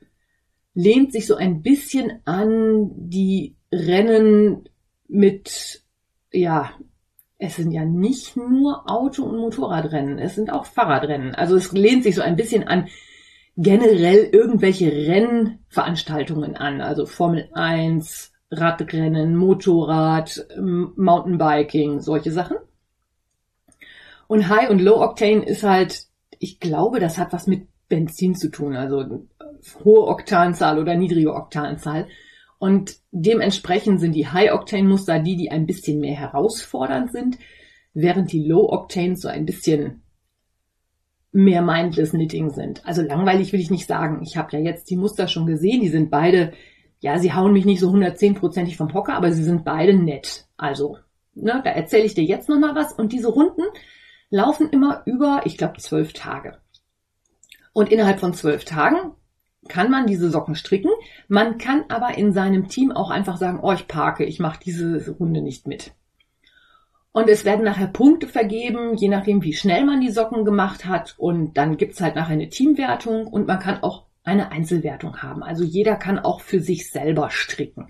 lehnt 0.74 1.14
sich 1.14 1.28
so 1.28 1.36
ein 1.36 1.62
bisschen 1.62 2.20
an 2.26 2.92
die 2.94 3.56
Rennen 3.72 4.68
mit, 5.08 5.82
ja, 6.34 6.72
es 7.38 7.56
sind 7.56 7.72
ja 7.72 7.86
nicht 7.86 8.36
nur 8.36 8.84
Auto- 8.92 9.24
und 9.24 9.38
Motorradrennen, 9.38 10.20
es 10.20 10.36
sind 10.36 10.52
auch 10.52 10.66
Fahrradrennen. 10.66 11.34
Also 11.34 11.56
es 11.56 11.72
lehnt 11.72 12.04
sich 12.04 12.16
so 12.16 12.22
ein 12.22 12.36
bisschen 12.36 12.68
an 12.68 12.90
generell 13.56 14.28
irgendwelche 14.30 14.92
Rennveranstaltungen 14.92 16.58
an, 16.58 16.82
also 16.82 17.06
Formel 17.06 17.48
1, 17.54 18.34
Radrennen, 18.52 19.38
Motorrad, 19.38 20.46
Mountainbiking, 20.60 22.02
solche 22.02 22.34
Sachen. 22.34 22.58
Und 24.28 24.50
High 24.50 24.70
und 24.70 24.82
Low 24.82 25.02
Octane 25.02 25.44
ist 25.44 25.64
halt, 25.64 26.08
ich 26.40 26.60
glaube, 26.60 27.00
das 27.00 27.18
hat 27.18 27.34
was 27.34 27.48
mit 27.48 27.68
Benzin 27.88 28.36
zu 28.36 28.50
tun, 28.50 28.76
also 28.76 29.28
hohe 29.84 30.08
Oktanzahl 30.08 30.80
oder 30.80 30.96
niedrige 30.96 31.34
Oktanzahl. 31.34 32.08
Und 32.60 32.98
dementsprechend 33.12 34.00
sind 34.00 34.14
die 34.16 34.28
High 34.28 34.54
Octane 34.54 34.88
Muster 34.88 35.20
die, 35.20 35.36
die 35.36 35.52
ein 35.52 35.66
bisschen 35.66 36.00
mehr 36.00 36.16
herausfordernd 36.16 37.12
sind, 37.12 37.38
während 37.94 38.32
die 38.32 38.46
Low 38.46 38.70
Octane 38.70 39.18
so 39.18 39.28
ein 39.28 39.46
bisschen 39.46 40.04
mehr 41.34 41.62
Mindless 41.62 42.12
Knitting 42.12 42.52
sind. 42.52 42.86
Also 42.86 43.02
langweilig 43.02 43.52
will 43.52 43.60
ich 43.60 43.72
nicht 43.72 43.88
sagen. 43.88 44.22
Ich 44.24 44.38
habe 44.38 44.56
ja 44.56 44.64
jetzt 44.64 44.90
die 44.90 44.96
Muster 44.96 45.28
schon 45.28 45.46
gesehen. 45.46 45.82
Die 45.82 45.90
sind 45.90 46.10
beide, 46.10 46.54
ja, 47.00 47.18
sie 47.18 47.34
hauen 47.34 47.54
mich 47.54 47.66
nicht 47.66 47.80
so 47.80 47.90
110%ig 47.90 48.78
vom 48.78 48.94
Hocker, 48.94 49.16
aber 49.16 49.32
sie 49.32 49.44
sind 49.44 49.66
beide 49.66 49.94
nett. 49.94 50.46
Also, 50.56 50.98
ne, 51.34 51.62
da 51.64 51.72
erzähle 51.72 52.06
ich 52.06 52.14
dir 52.14 52.24
jetzt 52.24 52.50
nochmal 52.50 52.76
was. 52.76 52.94
Und 52.94 53.12
diese 53.12 53.30
Runden 53.30 53.64
laufen 54.34 54.70
immer 54.72 55.04
über, 55.06 55.42
ich 55.46 55.60
glaube, 55.60 55.78
zwölf 55.78 56.12
Tage. 56.12 56.58
Und 57.72 57.92
innerhalb 57.92 58.20
von 58.20 58.34
zwölf 58.34 58.66
Tagen 58.66 59.12
kann 59.70 59.92
man 59.92 60.08
diese 60.08 60.32
Socken 60.32 60.56
stricken. 60.56 60.90
Man 61.28 61.60
kann 61.60 61.86
aber 61.90 62.18
in 62.18 62.34
seinem 62.34 62.68
Team 62.68 62.92
auch 62.92 63.12
einfach 63.12 63.38
sagen, 63.38 63.60
oh, 63.62 63.72
ich 63.74 63.88
parke, 63.88 64.26
ich 64.26 64.40
mache 64.40 64.60
diese 64.60 65.08
Runde 65.12 65.42
nicht 65.42 65.68
mit. 65.68 65.94
Und 67.12 67.30
es 67.30 67.46
werden 67.46 67.64
nachher 67.64 67.86
Punkte 67.86 68.28
vergeben, 68.28 68.96
je 68.96 69.08
nachdem, 69.08 69.44
wie 69.44 69.54
schnell 69.54 69.86
man 69.86 70.02
die 70.02 70.10
Socken 70.10 70.46
gemacht 70.46 70.86
hat. 70.86 71.14
Und 71.20 71.54
dann 71.54 71.78
gibt's 71.78 72.02
halt 72.02 72.16
nachher 72.16 72.34
eine 72.34 72.50
Teamwertung 72.50 73.28
und 73.28 73.46
man 73.46 73.60
kann 73.60 73.84
auch 73.84 74.08
eine 74.24 74.52
Einzelwertung 74.52 75.22
haben. 75.22 75.44
Also 75.44 75.64
jeder 75.64 75.96
kann 75.96 76.18
auch 76.18 76.42
für 76.42 76.60
sich 76.60 76.90
selber 76.90 77.30
stricken. 77.30 77.90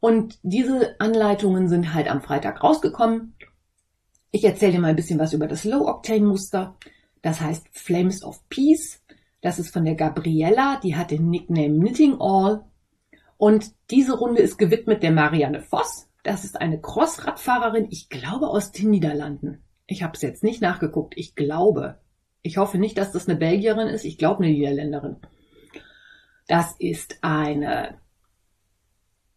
Und 0.00 0.38
diese 0.42 0.98
Anleitungen 0.98 1.68
sind 1.68 1.92
halt 1.92 2.08
am 2.08 2.22
Freitag 2.22 2.64
rausgekommen. 2.64 3.34
Ich 4.36 4.44
erzähle 4.44 4.72
dir 4.72 4.80
mal 4.80 4.88
ein 4.88 4.96
bisschen 4.96 5.18
was 5.18 5.32
über 5.32 5.46
das 5.46 5.64
Low-Octane-Muster. 5.64 6.76
Das 7.22 7.40
heißt 7.40 7.68
Flames 7.72 8.22
of 8.22 8.46
Peace. 8.50 9.02
Das 9.40 9.58
ist 9.58 9.72
von 9.72 9.86
der 9.86 9.94
Gabriella. 9.94 10.78
Die 10.82 10.94
hat 10.94 11.10
den 11.10 11.30
Nickname 11.30 11.78
Knitting 11.78 12.20
All. 12.20 12.66
Und 13.38 13.72
diese 13.90 14.14
Runde 14.14 14.42
ist 14.42 14.58
gewidmet 14.58 15.02
der 15.02 15.12
Marianne 15.12 15.62
Voss. 15.62 16.10
Das 16.22 16.44
ist 16.44 16.60
eine 16.60 16.78
Crossradfahrerin, 16.78 17.86
ich 17.88 18.10
glaube 18.10 18.48
aus 18.48 18.72
den 18.72 18.90
Niederlanden. 18.90 19.64
Ich 19.86 20.02
habe 20.02 20.12
es 20.16 20.20
jetzt 20.20 20.44
nicht 20.44 20.60
nachgeguckt. 20.60 21.14
Ich 21.16 21.34
glaube. 21.34 21.98
Ich 22.42 22.58
hoffe 22.58 22.76
nicht, 22.76 22.98
dass 22.98 23.12
das 23.12 23.26
eine 23.26 23.38
Belgierin 23.38 23.88
ist. 23.88 24.04
Ich 24.04 24.18
glaube 24.18 24.44
eine 24.44 24.52
Niederländerin. 24.52 25.16
Das 26.46 26.74
ist 26.78 27.20
eine. 27.22 28.02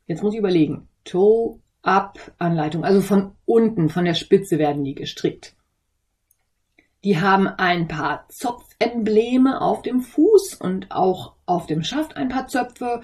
Jetzt 0.07 0.23
muss 0.23 0.33
ich 0.33 0.39
überlegen. 0.39 0.89
To 1.05 1.61
Ab-Anleitung, 1.81 2.83
also 2.83 3.01
von 3.01 3.35
unten, 3.45 3.89
von 3.89 4.05
der 4.05 4.13
Spitze 4.13 4.57
werden 4.57 4.83
die 4.83 4.95
gestrickt. 4.95 5.55
Die 7.03 7.21
haben 7.21 7.47
ein 7.47 7.87
paar 7.87 8.27
Zopfembleme 8.27 9.61
auf 9.61 9.81
dem 9.81 10.01
Fuß 10.01 10.55
und 10.55 10.91
auch 10.91 11.35
auf 11.45 11.65
dem 11.65 11.83
Schaft 11.83 12.17
ein 12.17 12.27
paar 12.27 12.47
Zöpfe. 12.47 13.01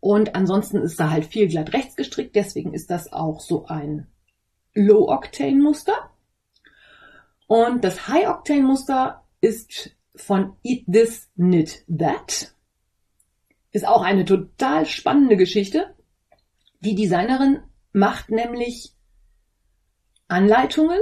Und 0.00 0.34
ansonsten 0.34 0.78
ist 0.78 0.98
da 0.98 1.10
halt 1.10 1.26
viel 1.26 1.46
glatt 1.46 1.72
rechts 1.72 1.94
gestrickt. 1.94 2.34
Deswegen 2.34 2.74
ist 2.74 2.90
das 2.90 3.12
auch 3.12 3.40
so 3.40 3.66
ein 3.66 4.08
Low-Octane-Muster. 4.74 6.10
Und 7.46 7.84
das 7.84 8.08
High-Octane-Muster 8.08 9.22
ist 9.40 9.96
von 10.16 10.56
Eat 10.64 10.84
This, 10.90 11.30
Knit 11.36 11.84
That. 11.86 12.52
Ist 13.70 13.86
auch 13.86 14.02
eine 14.02 14.24
total 14.24 14.86
spannende 14.86 15.36
Geschichte. 15.36 15.94
Die 16.80 16.96
Designerin 16.96 17.60
macht 17.96 18.30
nämlich 18.30 18.92
Anleitungen 20.28 21.00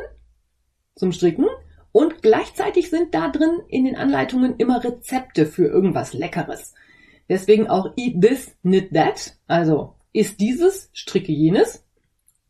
zum 0.95 1.13
Stricken 1.13 1.47
und 1.91 2.23
gleichzeitig 2.23 2.89
sind 2.89 3.15
da 3.15 3.29
drin 3.29 3.61
in 3.69 3.85
den 3.85 3.97
Anleitungen 3.97 4.57
immer 4.57 4.83
Rezepte 4.83 5.47
für 5.47 5.67
irgendwas 5.67 6.13
Leckeres. 6.13 6.73
Deswegen 7.29 7.69
auch 7.69 7.93
eat 7.97 8.21
this, 8.23 8.57
knit 8.63 8.93
that. 8.95 9.37
Also 9.47 9.95
isst 10.13 10.41
dieses, 10.41 10.91
stricke 10.93 11.33
jenes. 11.33 11.85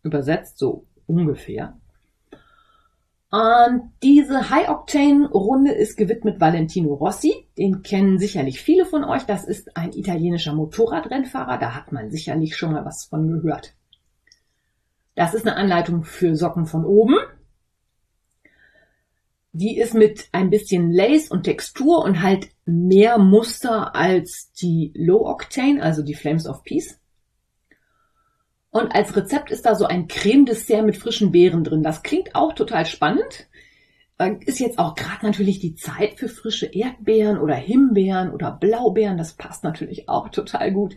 Übersetzt 0.03 0.59
so 0.59 0.87
ungefähr. 1.07 1.79
Und 3.31 3.93
diese 4.03 4.51
High-Octane-Runde 4.51 5.73
ist 5.73 5.97
gewidmet 5.97 6.41
Valentino 6.41 6.95
Rossi. 6.95 7.49
Den 7.57 7.83
kennen 7.83 8.19
sicherlich 8.19 8.61
viele 8.61 8.85
von 8.85 9.05
euch. 9.05 9.25
Das 9.25 9.45
ist 9.45 9.77
ein 9.77 9.93
italienischer 9.93 10.53
Motorradrennfahrer. 10.53 11.59
Da 11.59 11.75
hat 11.75 11.93
man 11.93 12.11
sicherlich 12.11 12.57
schon 12.57 12.73
mal 12.73 12.85
was 12.85 13.07
von 13.07 13.27
gehört. 13.29 13.75
Das 15.14 15.35
ist 15.35 15.47
eine 15.47 15.56
Anleitung 15.56 16.04
für 16.04 16.35
Socken 16.37 16.66
von 16.66 16.85
oben. 16.85 17.16
Die 19.52 19.78
ist 19.78 19.94
mit 19.94 20.28
ein 20.33 20.50
bisschen 20.50 20.90
Lace 20.90 21.30
und 21.30 21.44
Textur 21.44 22.02
und 22.02 22.23
halt 22.23 22.49
mehr 22.64 23.18
Muster 23.18 23.94
als 23.94 24.52
die 24.52 24.92
Low 24.97 25.28
Octane, 25.28 25.80
also 25.80 26.02
die 26.02 26.14
Flames 26.14 26.47
of 26.47 26.64
Peace. 26.64 27.00
Und 28.71 28.92
als 28.92 29.14
Rezept 29.14 29.52
ist 29.52 29.66
da 29.66 29.76
so 29.76 29.85
ein 29.85 30.09
Creme-Dessert 30.09 30.85
mit 30.85 30.97
frischen 30.97 31.30
Beeren 31.30 31.62
drin. 31.62 31.85
Das 31.85 32.02
klingt 32.02 32.35
auch 32.35 32.54
total 32.54 32.87
spannend. 32.87 33.47
Ist 34.47 34.59
jetzt 34.59 34.80
auch 34.80 34.97
gerade 34.97 35.25
natürlich 35.25 35.61
die 35.61 35.76
Zeit 35.76 36.18
für 36.18 36.28
frische 36.28 36.66
Erdbeeren 36.66 37.38
oder 37.38 37.54
Himbeeren 37.54 38.33
oder 38.33 38.50
Blaubeeren. 38.50 39.18
Das 39.18 39.35
passt 39.35 39.62
natürlich 39.62 40.09
auch 40.09 40.28
total 40.30 40.73
gut. 40.73 40.97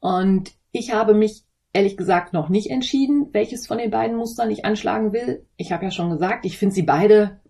Und 0.00 0.52
ich 0.72 0.92
habe 0.92 1.14
mich 1.14 1.44
ehrlich 1.74 1.98
gesagt 1.98 2.32
noch 2.32 2.48
nicht 2.48 2.70
entschieden, 2.70 3.28
welches 3.32 3.66
von 3.66 3.76
den 3.76 3.90
beiden 3.90 4.16
Mustern 4.16 4.50
ich 4.50 4.64
anschlagen 4.64 5.12
will. 5.12 5.44
Ich 5.56 5.72
habe 5.72 5.84
ja 5.84 5.90
schon 5.90 6.08
gesagt, 6.08 6.46
ich 6.46 6.56
finde 6.56 6.74
sie 6.74 6.84
beide 6.84 7.40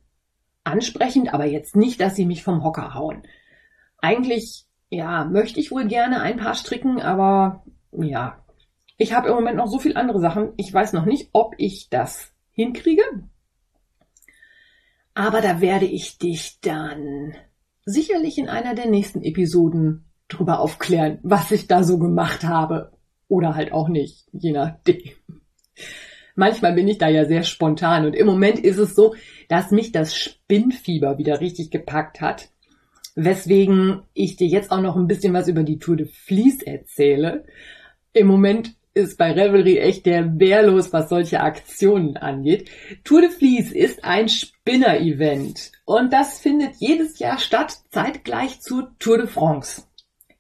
ansprechend, 0.64 1.32
aber 1.32 1.44
jetzt 1.44 1.76
nicht, 1.76 2.00
dass 2.00 2.16
sie 2.16 2.26
mich 2.26 2.42
vom 2.42 2.64
Hocker 2.64 2.94
hauen. 2.94 3.22
Eigentlich, 3.98 4.64
ja, 4.88 5.26
möchte 5.26 5.60
ich 5.60 5.70
wohl 5.70 5.86
gerne 5.86 6.22
ein 6.22 6.38
paar 6.38 6.54
stricken, 6.54 7.00
aber 7.00 7.64
ja, 7.92 8.42
ich 8.96 9.12
habe 9.12 9.28
im 9.28 9.34
Moment 9.34 9.58
noch 9.58 9.68
so 9.68 9.78
viel 9.78 9.96
andere 9.96 10.20
Sachen. 10.20 10.52
Ich 10.56 10.72
weiß 10.72 10.94
noch 10.94 11.04
nicht, 11.04 11.28
ob 11.32 11.54
ich 11.58 11.90
das 11.90 12.32
hinkriege. 12.52 13.02
Aber 15.12 15.42
da 15.42 15.60
werde 15.60 15.86
ich 15.86 16.18
dich 16.18 16.60
dann 16.60 17.34
sicherlich 17.84 18.38
in 18.38 18.48
einer 18.48 18.74
der 18.74 18.86
nächsten 18.86 19.22
Episoden 19.22 20.06
drüber 20.28 20.60
aufklären, 20.60 21.18
was 21.22 21.50
ich 21.50 21.66
da 21.66 21.84
so 21.84 21.98
gemacht 21.98 22.42
habe. 22.42 22.93
Oder 23.28 23.54
halt 23.54 23.72
auch 23.72 23.88
nicht, 23.88 24.26
je 24.32 24.52
nachdem. 24.52 25.10
Manchmal 26.36 26.72
bin 26.72 26.88
ich 26.88 26.98
da 26.98 27.08
ja 27.08 27.26
sehr 27.26 27.44
spontan 27.44 28.06
und 28.06 28.14
im 28.14 28.26
Moment 28.26 28.58
ist 28.58 28.78
es 28.78 28.94
so, 28.94 29.14
dass 29.48 29.70
mich 29.70 29.92
das 29.92 30.16
Spinnfieber 30.16 31.16
wieder 31.18 31.40
richtig 31.40 31.70
gepackt 31.70 32.20
hat. 32.20 32.48
Weswegen 33.14 34.02
ich 34.14 34.36
dir 34.36 34.48
jetzt 34.48 34.72
auch 34.72 34.80
noch 34.80 34.96
ein 34.96 35.06
bisschen 35.06 35.32
was 35.32 35.46
über 35.46 35.62
die 35.62 35.78
Tour 35.78 35.96
de 35.96 36.06
Vlies 36.06 36.62
erzähle. 36.62 37.44
Im 38.12 38.26
Moment 38.26 38.74
ist 38.94 39.18
bei 39.18 39.32
Revelry 39.32 39.78
echt 39.78 40.06
der 40.06 40.38
Wehrlos, 40.38 40.92
was 40.92 41.08
solche 41.08 41.40
Aktionen 41.40 42.16
angeht. 42.16 42.70
Tour 43.02 43.20
de 43.20 43.30
Vlies 43.30 43.72
ist 43.72 44.04
ein 44.04 44.28
Spinner-Event 44.28 45.72
und 45.84 46.12
das 46.12 46.38
findet 46.38 46.76
jedes 46.78 47.18
Jahr 47.18 47.38
statt, 47.38 47.78
zeitgleich 47.90 48.60
zu 48.60 48.82
Tour 48.98 49.18
de 49.18 49.26
France. 49.26 49.82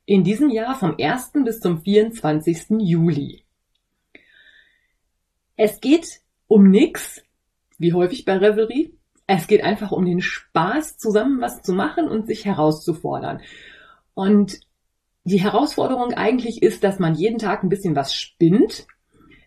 In 0.06 0.22
diesem 0.22 0.50
Jahr 0.50 0.74
vom 0.74 0.96
1. 1.00 1.32
bis 1.44 1.60
zum 1.60 1.80
24. 1.80 2.78
Juli. 2.78 3.42
Es 5.56 5.80
geht 5.80 6.20
um 6.46 6.68
nix, 6.68 7.22
wie 7.78 7.94
häufig 7.94 8.26
bei 8.26 8.36
Revelry. 8.36 8.98
Es 9.26 9.46
geht 9.46 9.64
einfach 9.64 9.92
um 9.92 10.04
den 10.04 10.20
Spaß, 10.20 10.98
zusammen 10.98 11.40
was 11.40 11.62
zu 11.62 11.72
machen 11.72 12.06
und 12.06 12.26
sich 12.26 12.44
herauszufordern. 12.44 13.40
Und 14.12 14.60
die 15.24 15.40
Herausforderung 15.40 16.12
eigentlich 16.12 16.62
ist, 16.62 16.84
dass 16.84 16.98
man 16.98 17.14
jeden 17.14 17.38
Tag 17.38 17.62
ein 17.62 17.70
bisschen 17.70 17.96
was 17.96 18.14
spinnt. 18.14 18.86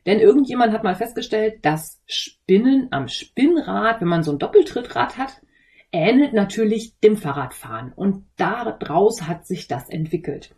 Denn 0.07 0.19
irgendjemand 0.19 0.73
hat 0.73 0.83
mal 0.83 0.95
festgestellt, 0.95 1.59
dass 1.61 2.01
Spinnen 2.07 2.87
am 2.89 3.09
Spinnrad, 3.09 4.01
wenn 4.01 4.07
man 4.07 4.23
so 4.23 4.31
ein 4.31 4.39
Doppeltrittrad 4.39 5.17
hat, 5.17 5.39
ähnelt 5.91 6.33
natürlich 6.33 6.99
dem 6.99 7.17
Fahrradfahren. 7.17 7.93
Und 7.93 8.25
daraus 8.35 9.23
hat 9.23 9.45
sich 9.45 9.67
das 9.67 9.89
entwickelt. 9.89 10.55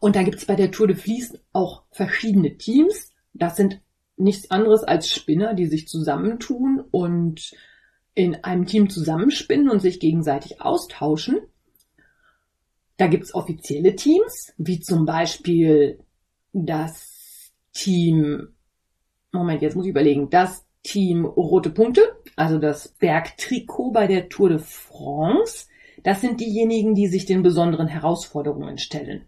Und 0.00 0.16
da 0.16 0.22
gibt's 0.22 0.46
bei 0.46 0.56
der 0.56 0.70
Tour 0.70 0.86
de 0.86 0.96
Vlies 0.96 1.38
auch 1.52 1.84
verschiedene 1.90 2.56
Teams. 2.56 3.12
Das 3.34 3.56
sind 3.56 3.80
nichts 4.16 4.50
anderes 4.50 4.82
als 4.82 5.10
Spinner, 5.10 5.54
die 5.54 5.66
sich 5.66 5.88
zusammentun 5.88 6.82
und 6.90 7.52
in 8.14 8.42
einem 8.44 8.66
Team 8.66 8.90
zusammenspinnen 8.90 9.70
und 9.70 9.80
sich 9.80 10.00
gegenseitig 10.00 10.60
austauschen. 10.60 11.40
Da 12.96 13.06
gibt's 13.06 13.34
offizielle 13.34 13.96
Teams, 13.96 14.52
wie 14.58 14.80
zum 14.80 15.06
Beispiel 15.06 16.00
das 16.52 17.52
Team, 17.72 18.48
Moment, 19.32 19.62
jetzt 19.62 19.76
muss 19.76 19.86
ich 19.86 19.90
überlegen, 19.90 20.28
das 20.28 20.66
Team 20.82 21.24
Rote 21.24 21.70
Punkte, 21.70 22.02
also 22.36 22.58
das 22.58 22.88
Bergtrikot 22.88 23.92
bei 23.92 24.06
der 24.06 24.28
Tour 24.28 24.48
de 24.48 24.58
France. 24.58 25.66
Das 26.02 26.20
sind 26.20 26.40
diejenigen, 26.40 26.94
die 26.94 27.06
sich 27.06 27.26
den 27.26 27.42
besonderen 27.42 27.88
Herausforderungen 27.88 28.78
stellen. 28.78 29.26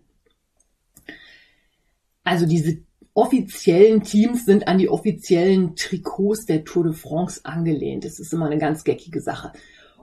Also 2.24 2.46
diese 2.46 2.78
offiziellen 3.14 4.02
Teams 4.02 4.46
sind 4.46 4.68
an 4.68 4.78
die 4.78 4.88
offiziellen 4.88 5.76
Trikots 5.76 6.46
der 6.46 6.64
Tour 6.64 6.84
de 6.84 6.92
France 6.94 7.40
angelehnt. 7.44 8.04
Das 8.04 8.18
ist 8.18 8.32
immer 8.32 8.46
eine 8.46 8.58
ganz 8.58 8.84
geckige 8.84 9.20
Sache. 9.20 9.52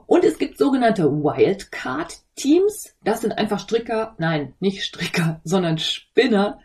Und 0.06 0.24
es 0.24 0.38
gibt 0.38 0.58
sogenannte 0.58 1.10
Wildcard-Teams. 1.10 2.96
Das 3.04 3.20
sind 3.20 3.32
einfach 3.32 3.60
Stricker, 3.60 4.14
nein, 4.18 4.54
nicht 4.60 4.82
Stricker, 4.82 5.40
sondern 5.44 5.78
Spinner, 5.78 6.60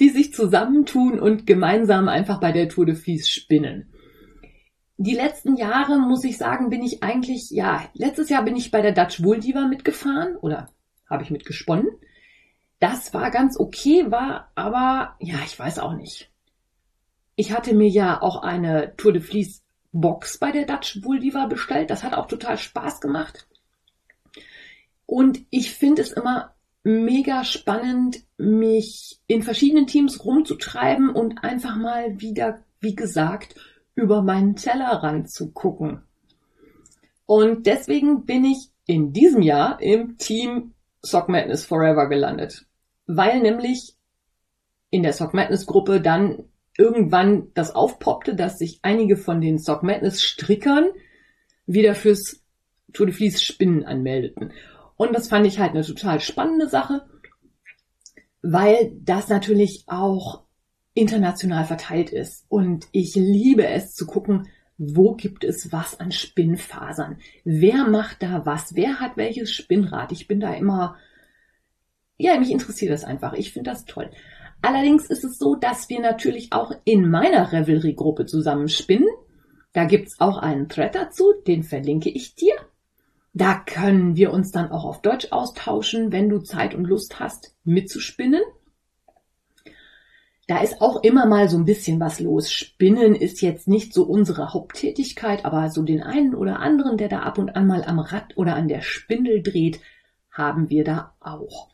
die 0.00 0.10
sich 0.10 0.32
zusammentun 0.32 1.18
und 1.18 1.46
gemeinsam 1.46 2.08
einfach 2.08 2.40
bei 2.40 2.52
der 2.52 2.68
Tour 2.68 2.86
de 2.86 2.94
Vlies 2.94 3.28
spinnen. 3.28 3.90
Die 4.98 5.14
letzten 5.14 5.56
Jahre, 5.56 5.98
muss 5.98 6.24
ich 6.24 6.38
sagen, 6.38 6.70
bin 6.70 6.82
ich 6.82 7.02
eigentlich, 7.02 7.50
ja, 7.50 7.88
letztes 7.94 8.28
Jahr 8.28 8.44
bin 8.44 8.56
ich 8.56 8.70
bei 8.70 8.82
der 8.82 8.92
Dutch 8.92 9.22
Wool 9.22 9.38
Diva 9.38 9.66
mitgefahren 9.66 10.36
oder 10.36 10.68
habe 11.08 11.22
ich 11.22 11.30
mitgesponnen. 11.30 11.88
Das 12.80 13.14
war 13.14 13.30
ganz 13.30 13.58
okay, 13.58 14.10
war 14.10 14.50
aber, 14.54 15.16
ja, 15.20 15.36
ich 15.44 15.58
weiß 15.58 15.78
auch 15.78 15.94
nicht. 15.94 16.30
Ich 17.36 17.52
hatte 17.52 17.74
mir 17.74 17.88
ja 17.88 18.20
auch 18.20 18.42
eine 18.42 18.96
Tour 18.96 19.12
de 19.12 19.22
Vlies 19.22 19.62
Box 19.92 20.38
bei 20.38 20.50
der 20.50 20.66
Dutch 20.66 21.00
Bull 21.00 21.20
Diva 21.20 21.46
bestellt. 21.46 21.90
Das 21.90 22.02
hat 22.02 22.14
auch 22.14 22.26
total 22.26 22.58
Spaß 22.58 23.00
gemacht. 23.00 23.46
Und 25.06 25.40
ich 25.50 25.72
finde 25.72 26.02
es 26.02 26.12
immer 26.12 26.54
mega 26.82 27.44
spannend, 27.44 28.18
mich 28.36 29.20
in 29.26 29.42
verschiedenen 29.42 29.86
Teams 29.86 30.24
rumzutreiben 30.24 31.10
und 31.10 31.44
einfach 31.44 31.76
mal 31.76 32.20
wieder, 32.20 32.64
wie 32.80 32.94
gesagt, 32.94 33.54
über 33.98 34.22
meinen 34.22 34.54
Tellerrand 34.54 35.28
zu 35.28 35.50
gucken. 35.50 36.02
Und 37.26 37.66
deswegen 37.66 38.24
bin 38.24 38.44
ich 38.44 38.70
in 38.86 39.12
diesem 39.12 39.42
Jahr 39.42 39.82
im 39.82 40.16
Team 40.18 40.72
Sock 41.02 41.28
Madness 41.28 41.66
Forever 41.66 42.08
gelandet. 42.08 42.66
Weil 43.08 43.40
nämlich 43.40 43.96
in 44.90 45.02
der 45.02 45.12
Sock 45.12 45.34
Madness 45.34 45.66
Gruppe 45.66 46.00
dann 46.00 46.44
irgendwann 46.76 47.48
das 47.54 47.74
aufpoppte, 47.74 48.36
dass 48.36 48.58
sich 48.58 48.78
einige 48.82 49.16
von 49.16 49.40
den 49.40 49.58
Sock 49.58 49.82
Madness 49.82 50.22
Strickern 50.22 50.90
wieder 51.66 51.96
fürs 51.96 52.40
Tour 52.92 53.06
de 53.06 53.14
Vlies 53.14 53.42
Spinnen 53.42 53.84
anmeldeten. 53.84 54.52
Und 54.96 55.12
das 55.12 55.28
fand 55.28 55.44
ich 55.44 55.58
halt 55.58 55.72
eine 55.72 55.84
total 55.84 56.20
spannende 56.20 56.68
Sache, 56.68 57.04
weil 58.42 58.92
das 59.02 59.28
natürlich 59.28 59.84
auch 59.88 60.44
international 60.98 61.64
verteilt 61.64 62.10
ist. 62.10 62.44
Und 62.48 62.86
ich 62.92 63.14
liebe 63.14 63.66
es 63.66 63.94
zu 63.94 64.06
gucken, 64.06 64.48
wo 64.76 65.14
gibt 65.14 65.44
es 65.44 65.72
was 65.72 65.98
an 65.98 66.12
Spinnfasern? 66.12 67.18
Wer 67.44 67.84
macht 67.88 68.22
da 68.22 68.46
was? 68.46 68.74
Wer 68.74 69.00
hat 69.00 69.16
welches 69.16 69.52
Spinnrad? 69.52 70.12
Ich 70.12 70.28
bin 70.28 70.40
da 70.40 70.54
immer, 70.54 70.96
ja, 72.16 72.38
mich 72.38 72.50
interessiert 72.50 72.92
das 72.92 73.04
einfach. 73.04 73.32
Ich 73.32 73.52
finde 73.52 73.70
das 73.70 73.84
toll. 73.84 74.10
Allerdings 74.62 75.06
ist 75.06 75.24
es 75.24 75.38
so, 75.38 75.54
dass 75.54 75.88
wir 75.88 76.00
natürlich 76.00 76.52
auch 76.52 76.72
in 76.84 77.08
meiner 77.08 77.52
Revelry-Gruppe 77.52 78.26
zusammenspinnen. 78.26 79.08
Da 79.72 79.84
gibt's 79.84 80.20
auch 80.20 80.38
einen 80.38 80.68
Thread 80.68 80.94
dazu, 80.94 81.32
den 81.46 81.62
verlinke 81.62 82.10
ich 82.10 82.34
dir. 82.34 82.54
Da 83.34 83.54
können 83.54 84.16
wir 84.16 84.32
uns 84.32 84.50
dann 84.50 84.72
auch 84.72 84.84
auf 84.84 85.02
Deutsch 85.02 85.28
austauschen, 85.30 86.10
wenn 86.10 86.28
du 86.28 86.40
Zeit 86.40 86.74
und 86.74 86.86
Lust 86.86 87.20
hast, 87.20 87.54
mitzuspinnen. 87.62 88.42
Da 90.48 90.62
ist 90.62 90.80
auch 90.80 91.02
immer 91.02 91.26
mal 91.26 91.50
so 91.50 91.58
ein 91.58 91.66
bisschen 91.66 92.00
was 92.00 92.20
los. 92.20 92.50
Spinnen 92.50 93.14
ist 93.14 93.42
jetzt 93.42 93.68
nicht 93.68 93.92
so 93.92 94.04
unsere 94.04 94.54
Haupttätigkeit, 94.54 95.44
aber 95.44 95.68
so 95.68 95.82
den 95.82 96.02
einen 96.02 96.34
oder 96.34 96.58
anderen, 96.58 96.96
der 96.96 97.10
da 97.10 97.20
ab 97.20 97.36
und 97.36 97.54
an 97.54 97.66
mal 97.66 97.84
am 97.84 97.98
Rad 97.98 98.34
oder 98.34 98.56
an 98.56 98.66
der 98.66 98.80
Spindel 98.80 99.42
dreht, 99.42 99.78
haben 100.32 100.70
wir 100.70 100.84
da 100.84 101.14
auch. 101.20 101.68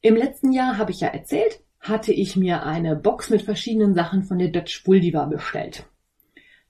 Im 0.00 0.14
letzten 0.14 0.52
Jahr 0.52 0.78
habe 0.78 0.92
ich 0.92 1.00
ja 1.00 1.08
erzählt, 1.08 1.60
hatte 1.80 2.12
ich 2.12 2.36
mir 2.36 2.62
eine 2.62 2.94
Box 2.94 3.30
mit 3.30 3.42
verschiedenen 3.42 3.94
Sachen 3.94 4.22
von 4.22 4.38
der 4.38 4.48
Dutch 4.48 4.84
Buldiva 4.84 5.24
bestellt. 5.24 5.86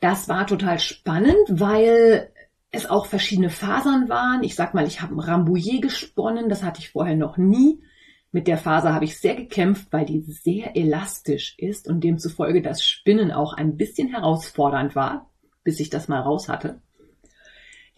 Das 0.01 0.31
war 0.31 0.47
total 0.47 0.79
spannend, 0.79 1.37
weil 1.49 2.33
es 2.71 2.89
auch 2.89 3.05
verschiedene 3.05 3.51
Fasern 3.51 4.09
waren. 4.09 4.43
Ich 4.43 4.55
sag 4.55 4.73
mal, 4.73 4.87
ich 4.87 5.03
habe 5.03 5.15
ein 5.15 5.21
Rambouillet 5.21 5.83
gesponnen, 5.83 6.49
das 6.49 6.63
hatte 6.63 6.81
ich 6.81 6.89
vorher 6.89 7.17
noch 7.17 7.37
nie. 7.37 7.83
Mit 8.31 8.47
der 8.47 8.59
Faser 8.59 8.95
habe 8.95 9.07
ich 9.07 9.19
sehr 9.19 9.35
gekämpft, 9.35 9.89
weil 9.91 10.05
die 10.05 10.21
sehr 10.21 10.77
elastisch 10.77 11.55
ist 11.59 11.89
und 11.89 12.05
demzufolge 12.05 12.61
das 12.61 12.85
Spinnen 12.85 13.33
auch 13.33 13.55
ein 13.55 13.77
bisschen 13.77 14.09
herausfordernd 14.09 14.95
war, 14.95 15.31
bis 15.65 15.81
ich 15.81 15.89
das 15.89 16.09
mal 16.09 16.21
raus 16.21 16.49
hatte. 16.49 16.83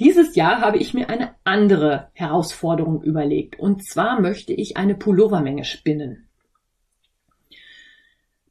Dieses 0.01 0.35
Jahr 0.35 0.63
habe 0.63 0.79
ich 0.79 0.95
mir 0.95 1.11
eine 1.11 1.35
andere 1.45 2.09
Herausforderung 2.15 3.03
überlegt. 3.03 3.59
Und 3.59 3.87
zwar 3.87 4.19
möchte 4.21 4.55
ich 4.55 4.79
eine 4.79 4.95
Pullovermenge 4.95 5.65
spinnen. 5.65 6.29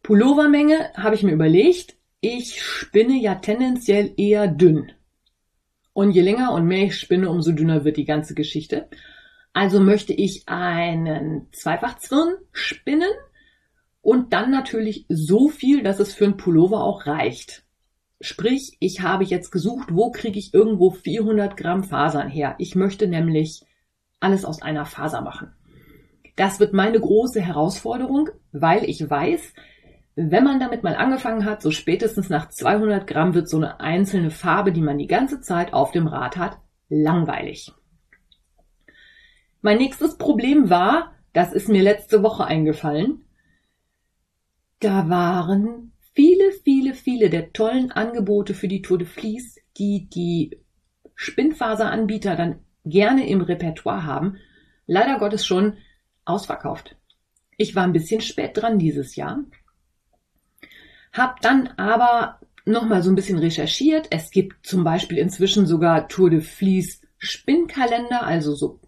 Pullovermenge 0.03 0.91
habe 0.95 1.15
ich 1.15 1.23
mir 1.23 1.31
überlegt. 1.31 1.95
Ich 2.21 2.61
spinne 2.61 3.19
ja 3.19 3.35
tendenziell 3.35 4.13
eher 4.17 4.47
dünn. 4.47 4.91
Und 5.93 6.11
je 6.11 6.21
länger 6.21 6.53
und 6.53 6.67
mehr 6.67 6.85
ich 6.85 6.97
spinne, 6.97 7.29
umso 7.29 7.51
dünner 7.51 7.83
wird 7.83 7.97
die 7.97 8.05
ganze 8.05 8.35
Geschichte. 8.35 8.87
Also 9.53 9.79
möchte 9.79 10.13
ich 10.13 10.47
einen 10.47 11.47
Zweifachzwirn 11.51 12.35
spinnen 12.51 13.09
und 14.01 14.33
dann 14.33 14.51
natürlich 14.51 15.05
so 15.09 15.49
viel, 15.49 15.83
dass 15.83 15.99
es 15.99 16.13
für 16.13 16.25
einen 16.25 16.37
Pullover 16.37 16.83
auch 16.83 17.05
reicht. 17.05 17.65
Sprich, 18.21 18.77
ich 18.79 19.01
habe 19.01 19.23
jetzt 19.23 19.51
gesucht, 19.51 19.89
wo 19.91 20.11
kriege 20.11 20.37
ich 20.37 20.53
irgendwo 20.53 20.91
400 20.91 21.55
Gramm 21.55 21.83
Fasern 21.83 22.29
her. 22.29 22.55
Ich 22.57 22.75
möchte 22.75 23.07
nämlich 23.07 23.63
alles 24.19 24.45
aus 24.45 24.61
einer 24.61 24.85
Faser 24.85 25.21
machen. 25.21 25.53
Das 26.35 26.59
wird 26.59 26.73
meine 26.73 26.99
große 26.99 27.41
Herausforderung, 27.41 28.29
weil 28.51 28.83
ich 28.85 29.09
weiß, 29.09 29.53
wenn 30.15 30.43
man 30.43 30.59
damit 30.59 30.83
mal 30.83 30.95
angefangen 30.95 31.45
hat, 31.45 31.61
so 31.61 31.71
spätestens 31.71 32.29
nach 32.29 32.49
200 32.49 33.07
Gramm 33.07 33.33
wird 33.33 33.49
so 33.49 33.57
eine 33.57 33.79
einzelne 33.79 34.31
Farbe, 34.31 34.71
die 34.71 34.81
man 34.81 34.97
die 34.97 35.07
ganze 35.07 35.39
Zeit 35.39 35.73
auf 35.73 35.91
dem 35.91 36.07
Rad 36.07 36.35
hat, 36.35 36.57
langweilig. 36.89 37.73
Mein 39.61 39.77
nächstes 39.77 40.17
Problem 40.17 40.69
war, 40.69 41.13
das 41.33 41.53
ist 41.53 41.67
mir 41.67 41.83
letzte 41.83 42.23
Woche 42.23 42.45
eingefallen, 42.45 43.25
da 44.79 45.09
waren 45.09 45.91
viele, 46.13 46.51
viele, 46.63 46.93
viele 46.93 47.29
der 47.29 47.51
tollen 47.51 47.91
Angebote 47.91 48.53
für 48.53 48.69
die 48.69 48.81
Tour 48.81 48.97
de 48.97 49.07
Vlies, 49.07 49.57
die 49.77 50.09
die 50.09 50.57
Spinnfaseranbieter 51.15 52.35
dann 52.35 52.59
gerne 52.85 53.27
im 53.27 53.41
Repertoire 53.41 54.05
haben, 54.05 54.37
leider 54.87 55.19
Gottes 55.19 55.45
schon 55.45 55.77
ausverkauft. 56.23 56.95
Ich 57.57 57.75
war 57.75 57.83
ein 57.83 57.93
bisschen 57.93 58.21
spät 58.21 58.51
dran 58.55 58.79
dieses 58.79 59.17
Jahr, 59.17 59.43
hab 61.11 61.41
dann 61.41 61.67
aber 61.75 62.39
noch 62.65 62.87
mal 62.87 63.03
so 63.03 63.09
ein 63.11 63.15
bisschen 63.15 63.39
recherchiert. 63.39 64.07
Es 64.11 64.31
gibt 64.31 64.65
zum 64.65 64.83
Beispiel 64.83 65.17
inzwischen 65.17 65.65
sogar 65.65 66.07
Tour 66.07 66.29
de 66.29 66.39
Vlies 66.39 67.01
Spinnkalender, 67.17 68.23
also 68.23 68.55
so 68.55 68.79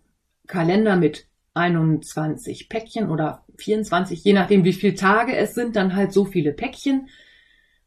Kalender 0.52 0.98
mit 0.98 1.28
21 1.54 2.68
Päckchen 2.70 3.10
oder 3.10 3.46
24, 3.58 4.24
je 4.24 4.34
nachdem 4.34 4.64
wie 4.66 4.74
viele 4.74 4.96
Tage 4.96 5.36
es 5.36 5.56
sind, 5.56 5.76
dann 5.76 5.96
halt 5.96 6.12
so 6.12 6.26
viele 6.26 6.52
Päckchen, 6.52 7.08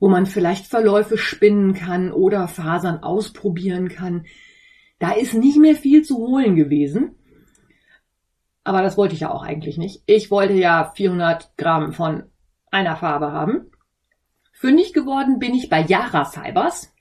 wo 0.01 0.09
man 0.09 0.27
vielleicht 0.27 0.67
Verläufe 0.67 1.19
spinnen 1.19 1.75
kann 1.75 2.11
oder 2.11 2.49
Fasern 2.49 3.03
ausprobieren 3.03 3.89
kann. 3.89 4.27
Da 4.99 5.13
ist 5.13 5.35
nicht 5.35 5.59
mehr 5.59 5.77
viel 5.77 6.03
zu 6.03 6.17
holen 6.17 6.57
gewesen. 6.57 7.17
Aber 8.65 8.83
das 8.83 8.97
wollte 8.97 9.15
ich 9.15 9.21
ja 9.21 9.31
auch 9.31 9.43
eigentlich 9.43 9.77
nicht. 9.77 10.03
Ich 10.07 10.31
wollte 10.31 10.55
ja 10.55 10.91
400 10.97 11.57
Gramm 11.59 11.93
von 11.93 12.25
einer 12.71 12.97
Farbe 12.97 13.31
haben. 13.33 13.71
Fündig 14.53 14.95
geworden 14.95 15.39
bin 15.39 15.55
ich 15.55 15.69
bei 15.69 15.83
Yara 15.83 16.25
Fibers. 16.25 16.95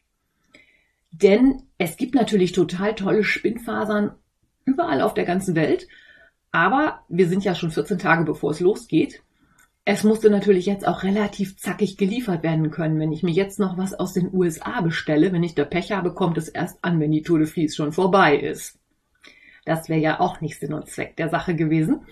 Denn 1.12 1.64
es 1.78 1.96
gibt 1.96 2.16
natürlich 2.16 2.52
total 2.52 2.96
tolle 2.96 3.24
Spinnfasern 3.24 4.18
überall 4.66 5.02
auf 5.02 5.14
der 5.14 5.26
ganzen 5.26 5.56
Welt. 5.56 5.88
Aber 6.52 7.02
wir 7.10 7.28
sind 7.28 7.44
ja 7.44 7.56
schon 7.56 7.72
14 7.72 8.00
Tage 8.00 8.24
bevor 8.24 8.52
es 8.52 8.60
losgeht. 8.60 9.22
Es 9.86 10.04
musste 10.04 10.30
natürlich 10.30 10.66
jetzt 10.66 10.88
auch 10.88 11.04
relativ 11.04 11.58
zackig 11.58 11.98
geliefert 11.98 12.42
werden 12.44 12.72
können. 12.72 13.00
Wenn 13.00 13.12
ich 13.12 13.24
mir 13.24 13.32
jetzt 13.32 13.60
noch 13.60 13.78
was 13.78 13.94
aus 13.94 14.14
den 14.14 14.34
USA 14.34 14.80
bestelle, 14.82 15.34
wenn 15.34 15.44
ich 15.44 15.56
da 15.56 15.66
Pech 15.66 15.92
habe, 15.92 16.14
kommt 16.14 16.38
es 16.38 16.48
erst 16.48 16.84
an, 16.84 17.00
wenn 17.00 17.12
die 17.12 17.22
Tour 17.22 17.40
de 17.40 17.48
Vlies 17.48 17.76
schon 17.76 17.92
vorbei 17.92 18.38
ist. 18.38 18.80
Das 19.66 19.90
wäre 19.90 20.00
ja 20.00 20.20
auch 20.20 20.42
nicht 20.42 20.60
Sinn 20.60 20.74
und 20.74 20.88
Zweck 20.88 21.18
der 21.18 21.30
Sache 21.30 21.56
gewesen. 21.56 22.06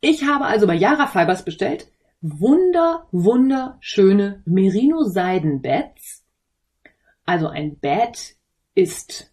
Ich 0.00 0.24
habe 0.26 0.44
also 0.44 0.66
bei 0.66 0.74
Yara 0.74 1.06
Fibers 1.06 1.44
bestellt 1.44 1.90
wunder, 2.20 3.06
wunderschöne 3.12 4.42
Merino-Seiden-Beds. 4.44 6.24
Also 7.24 7.48
ein 7.48 7.78
Bed 7.78 8.36
ist 8.74 9.32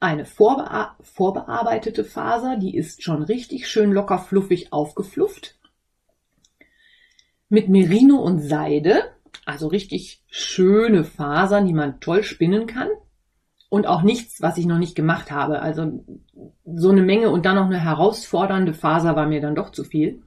eine 0.00 0.24
vorbea 0.24 0.96
vorbearbeitete 1.00 2.04
Faser, 2.04 2.56
die 2.56 2.76
ist 2.76 3.02
schon 3.02 3.22
richtig 3.22 3.68
schön 3.68 3.92
locker 3.92 4.18
fluffig 4.18 4.72
aufgeflufft. 4.72 5.58
Mit 7.48 7.68
Merino 7.68 8.16
und 8.16 8.40
Seide, 8.40 9.14
also 9.44 9.68
richtig 9.68 10.22
schöne 10.28 11.04
Fasern, 11.04 11.66
die 11.66 11.72
man 11.72 12.00
toll 12.00 12.22
spinnen 12.22 12.66
kann. 12.66 12.88
Und 13.68 13.86
auch 13.86 14.02
nichts, 14.02 14.40
was 14.40 14.56
ich 14.56 14.66
noch 14.66 14.78
nicht 14.78 14.94
gemacht 14.94 15.30
habe. 15.30 15.60
Also 15.60 16.04
so 16.64 16.90
eine 16.90 17.02
Menge 17.02 17.30
und 17.30 17.44
dann 17.44 17.56
noch 17.56 17.66
eine 17.66 17.80
herausfordernde 17.80 18.72
Faser 18.72 19.16
war 19.16 19.26
mir 19.26 19.40
dann 19.40 19.56
doch 19.56 19.70
zu 19.70 19.84
viel. 19.84 20.22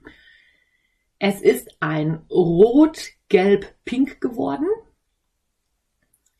Es 1.19 1.41
ist 1.41 1.77
ein 1.79 2.25
rot-gelb-pink 2.29 4.21
geworden. 4.21 4.67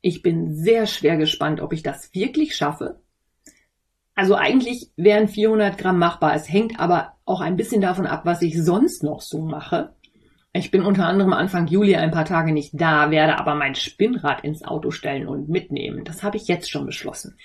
Ich 0.02 0.22
bin 0.22 0.54
sehr 0.56 0.86
schwer 0.86 1.18
gespannt, 1.18 1.62
ob 1.62 1.74
ich 1.74 1.82
das 1.82 2.14
wirklich 2.14 2.56
schaffe. 2.56 3.02
Also 4.18 4.34
eigentlich 4.34 4.90
wären 4.96 5.28
400 5.28 5.78
Gramm 5.78 6.00
machbar. 6.00 6.34
Es 6.34 6.52
hängt 6.52 6.80
aber 6.80 7.14
auch 7.26 7.40
ein 7.40 7.56
bisschen 7.56 7.82
davon 7.82 8.08
ab, 8.08 8.22
was 8.26 8.42
ich 8.42 8.60
sonst 8.60 9.04
noch 9.04 9.22
so 9.22 9.44
mache. 9.44 9.94
Ich 10.54 10.72
bin 10.72 10.82
unter 10.82 11.06
anderem 11.06 11.34
Anfang 11.34 11.68
Juli 11.68 11.96
ein 11.96 12.10
paar 12.10 12.26
Tage 12.26 12.52
nicht 12.52 12.72
da, 12.74 13.12
werde 13.12 13.38
aber 13.38 13.54
mein 13.54 13.76
Spinnrad 13.76 14.44
ins 14.44 14.64
Auto 14.64 14.90
stellen 14.90 15.28
und 15.28 15.50
mitnehmen. 15.50 16.04
Das 16.04 16.24
habe 16.24 16.38
ich 16.38 16.48
jetzt 16.48 16.72
schon 16.72 16.88
beschlossen. 16.88 17.38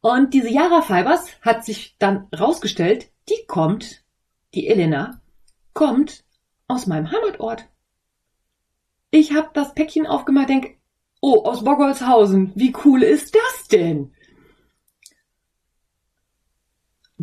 Und 0.00 0.32
diese 0.32 0.48
Yara 0.48 0.80
Fibers 0.80 1.26
hat 1.42 1.64
sich 1.64 1.96
dann 1.98 2.28
rausgestellt, 2.32 3.10
die 3.28 3.46
kommt, 3.48 4.04
die 4.54 4.68
Elena, 4.68 5.20
kommt 5.72 6.22
aus 6.68 6.86
meinem 6.86 7.10
Heimatort. 7.10 7.66
Ich 9.10 9.34
habe 9.34 9.50
das 9.54 9.74
Päckchen 9.74 10.06
aufgemacht, 10.06 10.50
denke, 10.50 10.76
oh, 11.20 11.42
aus 11.42 11.64
Boggolshausen, 11.64 12.52
wie 12.54 12.72
cool 12.84 13.02
ist 13.02 13.34
das 13.34 13.66
denn? 13.66 14.13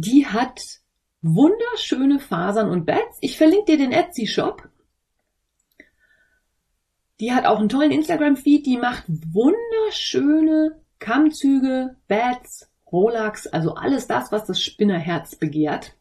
Die 0.03 0.25
hat 0.25 0.59
wunderschöne 1.21 2.19
Fasern 2.19 2.71
und 2.71 2.87
Bats. 2.87 3.19
Ich 3.21 3.37
verlinke 3.37 3.65
dir 3.65 3.77
den 3.77 3.91
Etsy-Shop. 3.91 4.67
Die 7.19 7.33
hat 7.33 7.45
auch 7.45 7.59
einen 7.59 7.69
tollen 7.69 7.91
Instagram-Feed. 7.91 8.65
Die 8.65 8.77
macht 8.77 9.03
wunderschöne 9.07 10.81
Kammzüge, 10.97 11.97
Bats, 12.07 12.71
Rolex, 12.91 13.45
also 13.45 13.75
alles 13.75 14.07
das, 14.07 14.31
was 14.31 14.45
das 14.45 14.59
Spinnerherz 14.59 15.35
begehrt. 15.35 15.95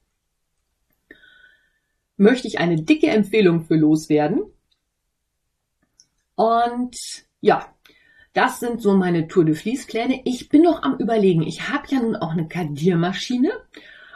Möchte 2.17 2.49
ich 2.49 2.59
eine 2.59 2.83
dicke 2.83 3.09
Empfehlung 3.09 3.65
für 3.65 3.77
loswerden. 3.77 4.45
Und 6.37 6.97
ja, 7.43 7.75
das 8.33 8.61
sind 8.61 8.81
so 8.81 8.95
meine 8.95 9.27
Tour 9.29 9.45
de 9.45 9.55
Vlies 9.55 9.87
Pläne. 9.87 10.21
Ich 10.25 10.49
bin 10.49 10.63
noch 10.63 10.83
am 10.83 10.97
überlegen. 10.97 11.43
Ich 11.43 11.69
habe 11.69 11.89
ja 11.89 12.01
nun 12.01 12.17
auch 12.17 12.31
eine 12.31 12.47
Kadiermaschine 12.47 13.51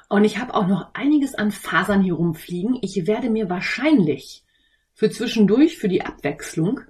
und 0.09 0.25
ich 0.25 0.39
habe 0.39 0.55
auch 0.55 0.67
noch 0.67 0.95
einiges 0.95 1.35
an 1.35 1.51
Fasern 1.51 2.03
hier 2.03 2.15
rumfliegen. 2.15 2.79
Ich 2.83 3.07
werde 3.07 3.31
mir 3.31 3.51
wahrscheinlich 3.51 4.45
für 4.93 5.11
zwischendurch, 5.11 5.79
für 5.79 5.89
die 5.89 6.05
Abwechslung, 6.05 6.81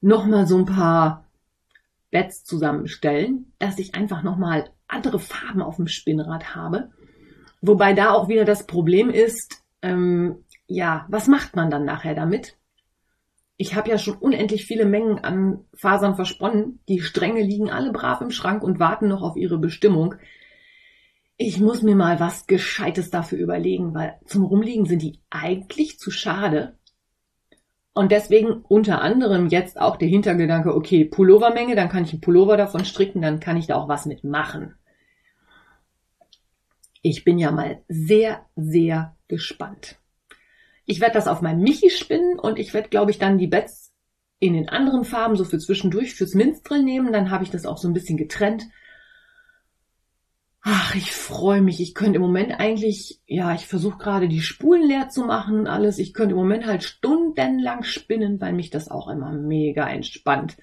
nochmal 0.00 0.46
so 0.46 0.56
ein 0.56 0.64
paar 0.64 1.26
Beds 2.10 2.44
zusammenstellen, 2.44 3.52
dass 3.58 3.78
ich 3.78 3.94
einfach 3.94 4.22
nochmal 4.22 4.70
andere 4.88 5.18
Farben 5.18 5.62
auf 5.62 5.76
dem 5.76 5.88
Spinnrad 5.88 6.54
habe. 6.54 6.90
Wobei 7.60 7.92
da 7.92 8.12
auch 8.12 8.28
wieder 8.28 8.44
das 8.44 8.66
Problem 8.66 9.10
ist, 9.10 9.62
ähm, 9.82 10.44
ja, 10.66 11.06
was 11.08 11.28
macht 11.28 11.54
man 11.56 11.70
dann 11.70 11.84
nachher 11.84 12.14
damit? 12.14 12.56
Ich 13.56 13.74
habe 13.74 13.90
ja 13.90 13.98
schon 13.98 14.16
unendlich 14.16 14.66
viele 14.66 14.86
Mengen 14.86 15.18
an 15.18 15.64
Fasern 15.74 16.16
versponnen. 16.16 16.80
Die 16.88 17.00
Stränge 17.00 17.42
liegen 17.42 17.70
alle 17.70 17.92
brav 17.92 18.20
im 18.20 18.30
Schrank 18.30 18.62
und 18.62 18.80
warten 18.80 19.08
noch 19.08 19.22
auf 19.22 19.36
ihre 19.36 19.58
Bestimmung. 19.58 20.14
Ich 21.36 21.60
muss 21.60 21.82
mir 21.82 21.96
mal 21.96 22.20
was 22.20 22.46
Gescheites 22.46 23.10
dafür 23.10 23.38
überlegen, 23.38 23.94
weil 23.94 24.18
zum 24.26 24.44
Rumliegen 24.44 24.86
sind 24.86 25.02
die 25.02 25.20
eigentlich 25.30 25.98
zu 25.98 26.10
schade. 26.10 26.78
Und 27.94 28.10
deswegen 28.10 28.62
unter 28.68 29.02
anderem 29.02 29.48
jetzt 29.48 29.78
auch 29.78 29.96
der 29.96 30.08
Hintergedanke, 30.08 30.74
okay, 30.74 31.04
Pullovermenge, 31.04 31.76
dann 31.76 31.90
kann 31.90 32.04
ich 32.04 32.12
einen 32.12 32.22
Pullover 32.22 32.56
davon 32.56 32.84
stricken, 32.84 33.20
dann 33.20 33.38
kann 33.38 33.56
ich 33.56 33.66
da 33.66 33.76
auch 33.76 33.88
was 33.88 34.06
mitmachen. 34.06 34.74
Ich 37.02 37.24
bin 37.24 37.38
ja 37.38 37.50
mal 37.50 37.82
sehr, 37.88 38.46
sehr 38.56 39.16
gespannt. 39.28 39.98
Ich 40.84 41.00
werde 41.00 41.14
das 41.14 41.28
auf 41.28 41.40
meinem 41.40 41.62
Michi 41.62 41.90
spinnen 41.90 42.38
und 42.38 42.58
ich 42.58 42.74
werde, 42.74 42.88
glaube 42.88 43.10
ich, 43.10 43.18
dann 43.18 43.38
die 43.38 43.46
Bets 43.46 43.92
in 44.40 44.54
den 44.54 44.68
anderen 44.68 45.04
Farben 45.04 45.36
so 45.36 45.44
für 45.44 45.58
zwischendurch 45.58 46.14
fürs 46.14 46.34
Minstrel 46.34 46.82
nehmen. 46.82 47.12
Dann 47.12 47.30
habe 47.30 47.44
ich 47.44 47.50
das 47.50 47.64
auch 47.64 47.78
so 47.78 47.88
ein 47.88 47.94
bisschen 47.94 48.16
getrennt. 48.16 48.64
Ach, 50.60 50.94
ich 50.94 51.12
freue 51.12 51.60
mich. 51.60 51.80
Ich 51.80 51.94
könnte 51.94 52.16
im 52.16 52.22
Moment 52.22 52.58
eigentlich, 52.58 53.20
ja, 53.26 53.54
ich 53.54 53.66
versuche 53.66 53.98
gerade 53.98 54.28
die 54.28 54.40
Spulen 54.40 54.86
leer 54.86 55.08
zu 55.08 55.24
machen, 55.24 55.66
alles. 55.66 55.98
Ich 55.98 56.12
könnte 56.12 56.32
im 56.32 56.38
Moment 56.38 56.66
halt 56.66 56.82
stundenlang 56.82 57.84
spinnen, 57.84 58.40
weil 58.40 58.52
mich 58.52 58.70
das 58.70 58.88
auch 58.88 59.08
immer 59.08 59.32
mega 59.32 59.88
entspannt 59.88 60.56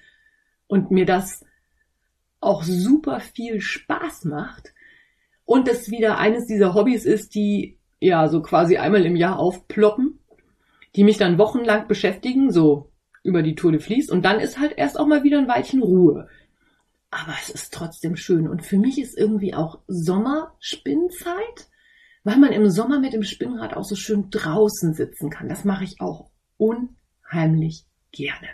und 0.66 0.90
mir 0.90 1.06
das 1.06 1.44
auch 2.40 2.62
super 2.62 3.20
viel 3.20 3.60
Spaß 3.60 4.24
macht. 4.24 4.74
Und 5.44 5.68
das 5.68 5.90
wieder 5.90 6.18
eines 6.18 6.46
dieser 6.46 6.74
Hobbys 6.74 7.04
ist, 7.04 7.34
die 7.34 7.79
ja 8.00 8.28
so 8.28 8.42
quasi 8.42 8.78
einmal 8.78 9.06
im 9.06 9.16
Jahr 9.16 9.38
aufploppen, 9.38 10.18
die 10.96 11.04
mich 11.04 11.18
dann 11.18 11.38
wochenlang 11.38 11.86
beschäftigen, 11.86 12.50
so 12.50 12.90
über 13.22 13.42
die 13.42 13.54
Tour 13.54 13.72
de 13.72 13.80
Vlies. 13.80 14.10
Und 14.10 14.24
dann 14.24 14.40
ist 14.40 14.58
halt 14.58 14.74
erst 14.76 14.98
auch 14.98 15.06
mal 15.06 15.22
wieder 15.22 15.38
ein 15.38 15.48
Weilchen 15.48 15.82
Ruhe. 15.82 16.28
Aber 17.10 17.34
es 17.40 17.50
ist 17.50 17.74
trotzdem 17.74 18.16
schön. 18.16 18.48
Und 18.48 18.64
für 18.64 18.78
mich 18.78 18.98
ist 19.00 19.16
irgendwie 19.16 19.54
auch 19.54 19.80
Sommerspinnzeit, 19.86 21.68
weil 22.24 22.38
man 22.38 22.52
im 22.52 22.70
Sommer 22.70 22.98
mit 22.98 23.12
dem 23.12 23.22
Spinnrad 23.22 23.74
auch 23.74 23.84
so 23.84 23.94
schön 23.94 24.30
draußen 24.30 24.94
sitzen 24.94 25.30
kann. 25.30 25.48
Das 25.48 25.64
mache 25.64 25.84
ich 25.84 26.00
auch 26.00 26.30
unheimlich 26.56 27.84
gerne. 28.12 28.48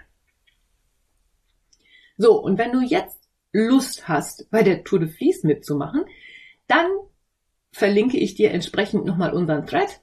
So, 2.16 2.40
und 2.40 2.58
wenn 2.58 2.72
du 2.72 2.80
jetzt 2.80 3.18
Lust 3.52 4.08
hast, 4.08 4.50
bei 4.50 4.62
der 4.62 4.84
Tour 4.84 5.00
de 5.00 5.08
Vlies 5.08 5.44
mitzumachen, 5.44 6.04
dann 6.66 6.86
verlinke 7.76 8.16
ich 8.16 8.34
dir 8.34 8.52
entsprechend 8.52 9.04
nochmal 9.04 9.34
unseren 9.34 9.66
Thread 9.66 10.00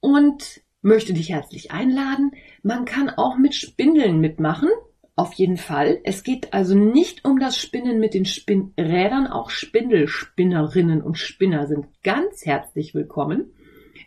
und 0.00 0.60
möchte 0.82 1.14
dich 1.14 1.30
herzlich 1.30 1.70
einladen. 1.70 2.32
Man 2.62 2.84
kann 2.84 3.08
auch 3.08 3.38
mit 3.38 3.54
Spindeln 3.54 4.20
mitmachen. 4.20 4.68
Auf 5.16 5.32
jeden 5.32 5.56
Fall. 5.56 6.00
Es 6.04 6.24
geht 6.24 6.52
also 6.52 6.74
nicht 6.74 7.24
um 7.24 7.40
das 7.40 7.56
Spinnen 7.56 8.00
mit 8.00 8.12
den 8.12 8.26
Spinnrädern. 8.26 9.28
Auch 9.28 9.48
Spindelspinnerinnen 9.48 11.00
und 11.00 11.16
Spinner 11.16 11.66
sind 11.66 11.86
ganz 12.02 12.44
herzlich 12.44 12.94
willkommen. 12.94 13.54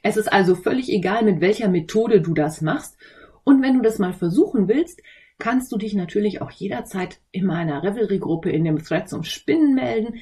Es 0.04 0.16
ist 0.16 0.32
also 0.32 0.54
völlig 0.54 0.90
egal, 0.90 1.24
mit 1.24 1.42
welcher 1.42 1.68
Methode 1.68 2.22
du 2.22 2.36
das 2.36 2.62
machst. 2.62 2.96
Und 3.44 3.64
wenn 3.64 3.74
du 3.74 3.82
das 3.82 3.98
mal 3.98 4.14
versuchen 4.14 4.68
willst, 4.68 5.02
kannst 5.40 5.72
du 5.72 5.78
dich 5.78 5.96
natürlich 5.96 6.44
auch 6.44 6.52
jederzeit 6.52 7.20
in 7.32 7.46
meiner 7.46 7.82
Revelry-Gruppe 7.82 8.52
in 8.52 8.66
dem 8.66 8.84
Thread 8.84 9.10
zum 9.10 9.24
Spinnen 9.24 9.74
melden. 9.74 10.20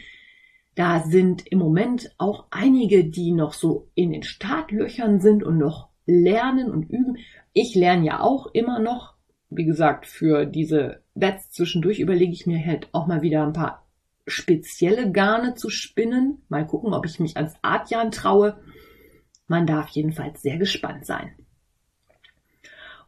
Da 0.76 1.02
sind 1.02 1.46
im 1.48 1.60
Moment 1.60 2.14
auch 2.18 2.46
einige, 2.50 3.06
die 3.06 3.32
noch 3.32 3.54
so 3.54 3.90
in 3.94 4.12
den 4.12 4.24
Startlöchern 4.24 5.20
sind 5.20 5.44
und 5.44 5.58
noch 5.58 5.90
lernen 6.06 6.72
und 6.72 6.90
üben. 6.90 7.18
Ich 7.54 7.76
lerne 7.76 8.06
ja 8.06 8.20
auch 8.22 8.48
immer 8.48 8.80
noch. 8.80 9.14
Wie 9.50 9.66
gesagt, 9.66 10.08
für 10.08 10.46
diese 10.46 11.04
Bets 11.14 11.52
zwischendurch 11.52 12.00
überlege 12.00 12.34
ich 12.34 12.48
mir 12.48 12.64
halt 12.64 12.90
auch 12.92 13.06
mal 13.06 13.22
wieder 13.22 13.46
ein 13.46 13.54
paar 13.54 13.86
spezielle 14.26 15.12
Garne 15.12 15.54
zu 15.54 15.70
spinnen. 15.70 16.42
Mal 16.50 16.66
gucken, 16.66 16.94
ob 16.94 17.06
ich 17.06 17.20
mich 17.20 17.38
ans 17.38 17.54
Artjan 17.62 18.12
traue. 18.12 18.60
Man 19.48 19.68
darf 19.68 19.90
jedenfalls 19.90 20.42
sehr 20.42 20.58
gespannt 20.58 21.06
sein. 21.06 21.36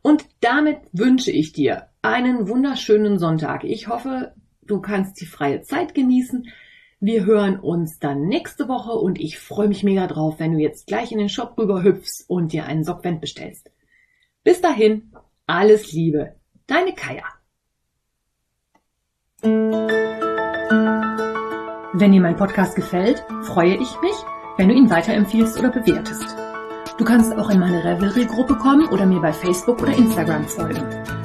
Und 0.03 0.27
damit 0.39 0.77
wünsche 0.91 1.31
ich 1.31 1.51
dir 1.51 1.89
einen 2.03 2.47
wunderschönen 2.47 3.17
Sonntag. 3.17 3.63
Ich 3.63 3.87
hoffe, 3.87 4.35
du 4.61 4.79
kannst 4.79 5.19
die 5.19 5.25
freie 5.25 5.63
Zeit 5.63 5.95
genießen. 5.95 6.47
Wir 6.99 7.25
hören 7.25 7.59
uns 7.59 7.99
dann 7.99 8.27
nächste 8.27 8.69
Woche 8.69 8.93
und 8.93 9.19
ich 9.19 9.37
freue 9.37 9.67
mich 9.67 9.83
mega 9.83 10.07
drauf, 10.07 10.35
wenn 10.39 10.53
du 10.53 10.59
jetzt 10.59 10.87
gleich 10.87 11.11
in 11.11 11.17
den 11.17 11.29
Shop 11.29 11.57
rüber 11.57 11.83
hüpfst 11.83 12.23
und 12.27 12.53
dir 12.53 12.65
einen 12.65 12.83
Sockvent 12.83 13.19
bestellst. 13.19 13.69
Bis 14.43 14.61
dahin, 14.61 15.11
alles 15.45 15.91
Liebe, 15.91 16.35
deine 16.67 16.93
Kaya. 16.93 17.25
Wenn 21.93 22.11
dir 22.11 22.21
mein 22.21 22.37
Podcast 22.37 22.75
gefällt, 22.75 23.23
freue 23.41 23.75
ich 23.75 24.01
mich, 24.01 24.15
wenn 24.57 24.69
du 24.69 24.75
ihn 24.75 24.89
weiterempfiehlst 24.89 25.59
oder 25.59 25.69
bewertest. 25.69 26.35
Du 26.97 27.03
kannst 27.03 27.33
auch 27.33 27.49
in 27.49 27.59
meine 27.59 27.83
Revelry-Gruppe 27.83 28.55
kommen 28.55 28.87
oder 28.87 29.05
mir 29.05 29.19
bei 29.19 29.33
Facebook 29.33 29.81
oder 29.81 29.95
Instagram 29.95 30.45
folgen. 30.45 31.24